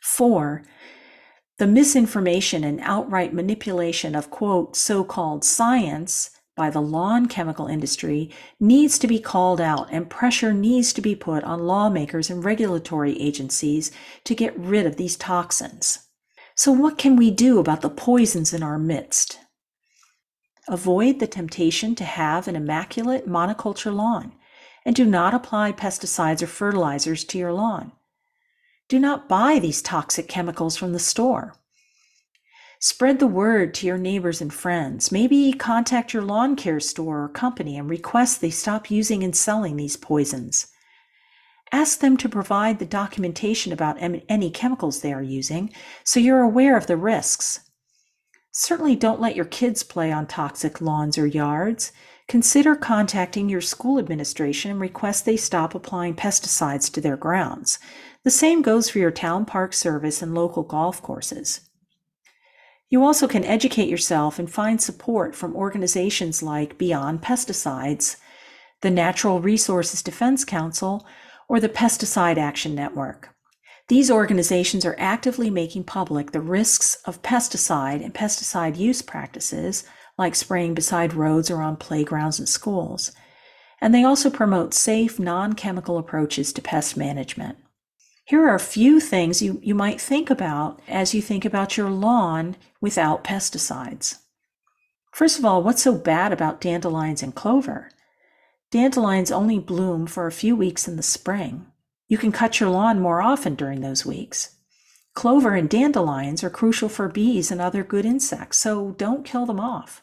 Four, 0.01 0.63
the 1.57 1.67
misinformation 1.67 2.63
and 2.63 2.79
outright 2.81 3.34
manipulation 3.34 4.15
of, 4.15 4.31
quote, 4.31 4.75
so 4.75 5.03
called 5.03 5.43
science 5.43 6.31
by 6.55 6.69
the 6.69 6.81
lawn 6.81 7.27
chemical 7.27 7.67
industry 7.67 8.29
needs 8.60 8.97
to 8.99 9.07
be 9.07 9.19
called 9.19 9.60
out, 9.60 9.89
and 9.91 10.10
pressure 10.10 10.53
needs 10.53 10.93
to 10.93 11.01
be 11.01 11.15
put 11.15 11.43
on 11.43 11.67
lawmakers 11.67 12.29
and 12.29 12.45
regulatory 12.45 13.19
agencies 13.21 13.91
to 14.23 14.36
get 14.36 14.57
rid 14.57 14.86
of 14.86 14.95
these 14.95 15.17
toxins. 15.17 16.07
So, 16.55 16.71
what 16.71 16.97
can 16.97 17.15
we 17.15 17.29
do 17.29 17.60
about 17.60 17.81
the 17.81 17.89
poisons 17.89 18.53
in 18.53 18.63
our 18.63 18.77
midst? 18.77 19.39
Avoid 20.71 21.19
the 21.19 21.27
temptation 21.27 21.95
to 21.95 22.05
have 22.05 22.47
an 22.47 22.55
immaculate 22.55 23.27
monoculture 23.27 23.93
lawn 23.93 24.31
and 24.86 24.95
do 24.95 25.03
not 25.03 25.34
apply 25.34 25.73
pesticides 25.73 26.41
or 26.41 26.47
fertilizers 26.47 27.25
to 27.25 27.38
your 27.38 27.51
lawn. 27.51 27.91
Do 28.88 28.97
not 28.97 29.27
buy 29.27 29.60
these 29.60 29.81
toxic 29.81 30.29
chemicals 30.29 30.77
from 30.77 30.93
the 30.93 30.97
store. 30.99 31.55
Spread 32.79 33.19
the 33.19 33.27
word 33.27 33.73
to 33.75 33.86
your 33.86 33.97
neighbors 33.97 34.39
and 34.39 34.53
friends. 34.53 35.12
Maybe 35.12 35.51
contact 35.51 36.13
your 36.13 36.23
lawn 36.23 36.55
care 36.55 36.79
store 36.79 37.25
or 37.25 37.27
company 37.27 37.77
and 37.77 37.89
request 37.89 38.39
they 38.39 38.49
stop 38.49 38.89
using 38.89 39.25
and 39.25 39.36
selling 39.36 39.75
these 39.75 39.97
poisons. 39.97 40.67
Ask 41.73 41.99
them 41.99 42.15
to 42.15 42.29
provide 42.29 42.79
the 42.79 42.86
documentation 42.86 43.73
about 43.73 43.97
any 43.99 44.49
chemicals 44.49 45.01
they 45.01 45.12
are 45.12 45.21
using 45.21 45.73
so 46.05 46.21
you're 46.21 46.39
aware 46.39 46.77
of 46.77 46.88
the 46.88 46.95
risks. 46.95 47.70
Certainly 48.51 48.97
don't 48.97 49.21
let 49.21 49.35
your 49.35 49.45
kids 49.45 49.81
play 49.81 50.11
on 50.11 50.27
toxic 50.27 50.81
lawns 50.81 51.17
or 51.17 51.25
yards. 51.25 51.93
Consider 52.27 52.75
contacting 52.75 53.47
your 53.47 53.61
school 53.61 53.97
administration 53.97 54.71
and 54.71 54.79
request 54.79 55.25
they 55.25 55.37
stop 55.37 55.73
applying 55.73 56.15
pesticides 56.15 56.91
to 56.93 57.01
their 57.01 57.17
grounds. 57.17 57.79
The 58.23 58.29
same 58.29 58.61
goes 58.61 58.89
for 58.89 58.99
your 58.99 59.11
town 59.11 59.45
park 59.45 59.73
service 59.73 60.21
and 60.21 60.35
local 60.35 60.63
golf 60.63 61.01
courses. 61.01 61.61
You 62.89 63.05
also 63.05 63.25
can 63.25 63.45
educate 63.45 63.87
yourself 63.87 64.37
and 64.37 64.51
find 64.51 64.81
support 64.81 65.33
from 65.33 65.55
organizations 65.55 66.43
like 66.43 66.77
Beyond 66.77 67.21
Pesticides, 67.21 68.17
the 68.81 68.91
Natural 68.91 69.39
Resources 69.39 70.03
Defense 70.03 70.43
Council, 70.43 71.07
or 71.47 71.61
the 71.61 71.69
Pesticide 71.69 72.37
Action 72.37 72.75
Network. 72.75 73.29
These 73.88 74.12
organizations 74.12 74.86
are 74.86 74.96
actively 74.98 75.50
making 75.50 75.84
public 75.84 76.32
the 76.32 76.41
risks 76.41 76.96
of 77.06 77.22
pesticide 77.22 78.04
and 78.04 78.13
pesticide 78.13 78.78
use 78.78 79.02
practices, 79.02 79.84
like 80.17 80.36
spraying 80.36 80.74
beside 80.74 81.13
roads 81.13 81.52
or 81.52 81.62
on 81.62 81.76
playgrounds 81.76 82.39
and 82.39 82.48
schools. 82.48 83.12
And 83.82 83.94
they 83.94 84.04
also 84.04 84.30
promote 84.30 84.74
safe, 84.74 85.20
non 85.20 85.54
chemical 85.54 85.98
approaches 85.98 86.54
to 86.54 86.62
pest 86.62 86.96
management. 86.96 87.58
Here 88.26 88.48
are 88.48 88.56
a 88.56 88.60
few 88.60 89.00
things 89.00 89.41
you, 89.41 89.60
you 89.63 89.76
might 89.76 90.00
think 90.00 90.30
about 90.30 90.80
as 90.88 91.13
you 91.13 91.22
think 91.22 91.44
about 91.44 91.76
your 91.76 91.89
lawn 91.89 92.56
without 92.80 93.24
pesticides. 93.24 94.20
First 95.12 95.38
of 95.38 95.44
all, 95.44 95.62
what's 95.62 95.82
so 95.82 95.94
bad 95.94 96.32
about 96.32 96.62
dandelions 96.62 97.22
and 97.22 97.36
clover? 97.36 97.89
Dandelions 98.72 99.32
only 99.32 99.60
bloom 99.60 100.08
for 100.08 100.28
a 100.28 100.32
few 100.32 100.56
weeks 100.56 100.88
in 100.88 100.96
the 100.96 101.04
spring. 101.04 101.65
You 102.12 102.17
can 102.17 102.34
cut 102.34 102.60
your 102.60 102.69
lawn 102.69 103.00
more 103.00 103.21
often 103.21 103.56
during 103.56 103.80
those 103.80 104.06
weeks. 104.06 104.58
Clover 105.13 105.56
and 105.56 105.69
dandelions 105.69 106.43
are 106.43 106.50
crucial 106.50 106.89
for 106.89 107.08
bees 107.08 107.52
and 107.52 107.62
other 107.62 107.86
good 107.86 108.04
insects, 108.04 108.58
so 108.58 108.91
don't 108.97 109.24
kill 109.24 109.45
them 109.45 109.62
off. 109.62 110.02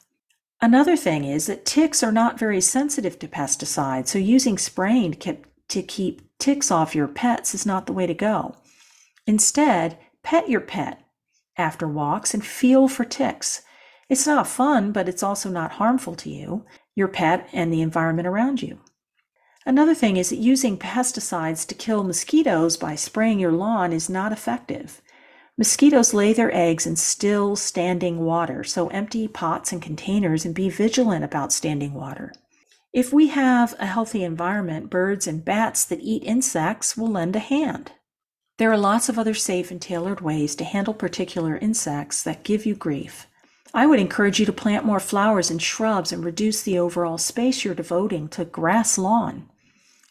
Another 0.58 0.96
thing 0.96 1.26
is 1.26 1.48
that 1.48 1.66
ticks 1.66 2.02
are 2.02 2.10
not 2.10 2.38
very 2.38 2.62
sensitive 2.62 3.18
to 3.18 3.28
pesticides, 3.28 4.08
so 4.08 4.18
using 4.18 4.56
spraying 4.56 5.16
to 5.68 5.82
keep 5.82 6.22
ticks 6.38 6.70
off 6.70 6.94
your 6.94 7.08
pets 7.08 7.54
is 7.54 7.66
not 7.66 7.84
the 7.84 7.92
way 7.92 8.06
to 8.06 8.14
go. 8.14 8.54
Instead, 9.26 9.98
pet 10.22 10.48
your 10.48 10.62
pet 10.62 11.04
after 11.58 11.86
walks 11.86 12.32
and 12.32 12.42
feel 12.42 12.88
for 12.88 13.04
ticks. 13.04 13.60
It's 14.08 14.26
not 14.26 14.48
fun, 14.48 14.92
but 14.92 15.10
it's 15.10 15.22
also 15.22 15.50
not 15.50 15.72
harmful 15.72 16.14
to 16.14 16.30
you, 16.30 16.64
your 16.94 17.08
pet, 17.08 17.50
and 17.52 17.70
the 17.70 17.82
environment 17.82 18.26
around 18.26 18.62
you. 18.62 18.80
Another 19.68 19.94
thing 19.94 20.16
is 20.16 20.30
that 20.30 20.36
using 20.36 20.78
pesticides 20.78 21.66
to 21.66 21.74
kill 21.74 22.02
mosquitoes 22.02 22.78
by 22.78 22.94
spraying 22.94 23.38
your 23.38 23.52
lawn 23.52 23.92
is 23.92 24.08
not 24.08 24.32
effective. 24.32 25.02
Mosquitoes 25.58 26.14
lay 26.14 26.32
their 26.32 26.50
eggs 26.56 26.86
in 26.86 26.96
still, 26.96 27.54
standing 27.54 28.20
water, 28.20 28.64
so 28.64 28.88
empty 28.88 29.28
pots 29.28 29.70
and 29.70 29.82
containers 29.82 30.46
and 30.46 30.54
be 30.54 30.70
vigilant 30.70 31.22
about 31.22 31.52
standing 31.52 31.92
water. 31.92 32.32
If 32.94 33.12
we 33.12 33.26
have 33.26 33.74
a 33.78 33.84
healthy 33.84 34.24
environment, 34.24 34.88
birds 34.88 35.26
and 35.26 35.44
bats 35.44 35.84
that 35.84 36.00
eat 36.00 36.24
insects 36.24 36.96
will 36.96 37.10
lend 37.10 37.36
a 37.36 37.38
hand. 37.38 37.92
There 38.56 38.72
are 38.72 38.78
lots 38.78 39.10
of 39.10 39.18
other 39.18 39.34
safe 39.34 39.70
and 39.70 39.82
tailored 39.82 40.22
ways 40.22 40.54
to 40.56 40.64
handle 40.64 40.94
particular 40.94 41.58
insects 41.58 42.22
that 42.22 42.42
give 42.42 42.64
you 42.64 42.74
grief. 42.74 43.26
I 43.74 43.84
would 43.84 44.00
encourage 44.00 44.40
you 44.40 44.46
to 44.46 44.52
plant 44.52 44.86
more 44.86 44.98
flowers 44.98 45.50
and 45.50 45.60
shrubs 45.60 46.10
and 46.10 46.24
reduce 46.24 46.62
the 46.62 46.78
overall 46.78 47.18
space 47.18 47.66
you're 47.66 47.74
devoting 47.74 48.28
to 48.28 48.46
grass 48.46 48.96
lawn. 48.96 49.50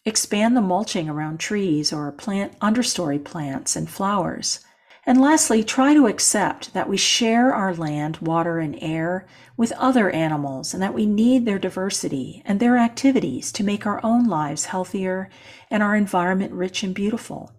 Expand 0.08 0.56
the 0.56 0.62
mulching 0.62 1.10
around 1.10 1.38
trees 1.38 1.92
or 1.92 2.10
plant 2.14 2.58
understory 2.60 3.22
plants 3.22 3.76
and 3.76 3.90
flowers. 3.90 4.62
And 5.06 5.20
lastly, 5.20 5.66
try 5.66 5.94
to 5.94 6.08
accept 6.08 6.74
that 6.74 6.88
we 6.88 6.96
share 6.96 7.54
our 7.54 7.74
land, 7.74 8.20
water, 8.20 8.60
and 8.60 8.78
air 8.82 9.28
with 9.58 9.74
other 9.74 10.10
animals 10.10 10.74
and 10.74 10.82
that 10.82 10.94
we 10.94 11.06
need 11.06 11.44
their 11.44 11.60
diversity 11.60 12.42
and 12.46 12.62
their 12.62 12.78
activities 12.78 13.52
to 13.52 13.66
make 13.66 13.86
our 13.86 14.00
own 14.02 14.30
lives 14.30 14.68
healthier 14.68 15.30
and 15.70 15.84
our 15.84 15.94
environment 15.94 16.54
rich 16.54 16.84
and 16.84 16.96
beautiful. 16.96 17.52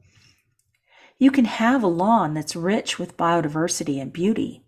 You 1.18 1.30
can 1.30 1.44
have 1.44 1.82
a 1.82 1.86
lawn 1.86 2.32
that's 2.32 2.56
rich 2.56 2.98
with 2.98 3.18
biodiversity 3.18 4.00
and 4.00 4.10
beauty. 4.10 4.64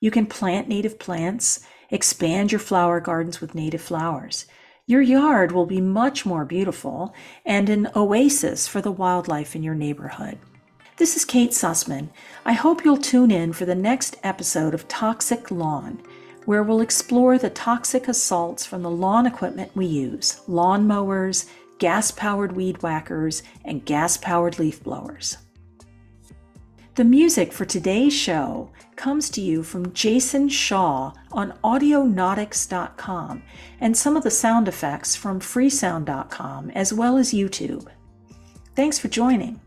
You 0.00 0.10
can 0.10 0.26
plant 0.26 0.68
native 0.68 0.98
plants, 0.98 1.60
expand 1.88 2.52
your 2.52 2.58
flower 2.58 3.00
gardens 3.00 3.40
with 3.40 3.54
native 3.54 3.80
flowers. 3.80 4.44
Your 4.90 5.02
yard 5.02 5.52
will 5.52 5.66
be 5.66 5.80
much 5.80 6.26
more 6.26 6.44
beautiful 6.44 7.14
and 7.46 7.70
an 7.70 7.90
oasis 7.94 8.66
for 8.66 8.80
the 8.80 8.90
wildlife 8.90 9.54
in 9.54 9.62
your 9.62 9.76
neighborhood. 9.76 10.36
This 10.96 11.16
is 11.16 11.24
Kate 11.24 11.52
Sussman. 11.52 12.08
I 12.44 12.54
hope 12.54 12.84
you'll 12.84 12.96
tune 12.96 13.30
in 13.30 13.52
for 13.52 13.64
the 13.64 13.76
next 13.76 14.16
episode 14.24 14.74
of 14.74 14.88
Toxic 14.88 15.52
Lawn, 15.52 16.02
where 16.44 16.64
we'll 16.64 16.80
explore 16.80 17.38
the 17.38 17.50
toxic 17.50 18.08
assaults 18.08 18.66
from 18.66 18.82
the 18.82 18.90
lawn 18.90 19.26
equipment 19.26 19.70
we 19.76 19.86
use 19.86 20.40
lawn 20.48 20.88
mowers, 20.88 21.46
gas 21.78 22.10
powered 22.10 22.50
weed 22.50 22.82
whackers, 22.82 23.44
and 23.64 23.84
gas 23.84 24.16
powered 24.16 24.58
leaf 24.58 24.82
blowers. 24.82 25.38
The 26.96 27.04
music 27.04 27.52
for 27.52 27.64
today's 27.64 28.12
show 28.12 28.72
comes 29.00 29.30
to 29.30 29.40
you 29.40 29.62
from 29.62 29.94
Jason 29.94 30.46
Shaw 30.50 31.14
on 31.32 31.54
audionautix.com 31.64 33.42
and 33.80 33.96
some 33.96 34.14
of 34.14 34.22
the 34.22 34.30
sound 34.30 34.68
effects 34.68 35.16
from 35.16 35.40
freesound.com 35.40 36.68
as 36.72 36.92
well 36.92 37.16
as 37.16 37.32
YouTube. 37.32 37.88
Thanks 38.76 38.98
for 38.98 39.08
joining. 39.08 39.58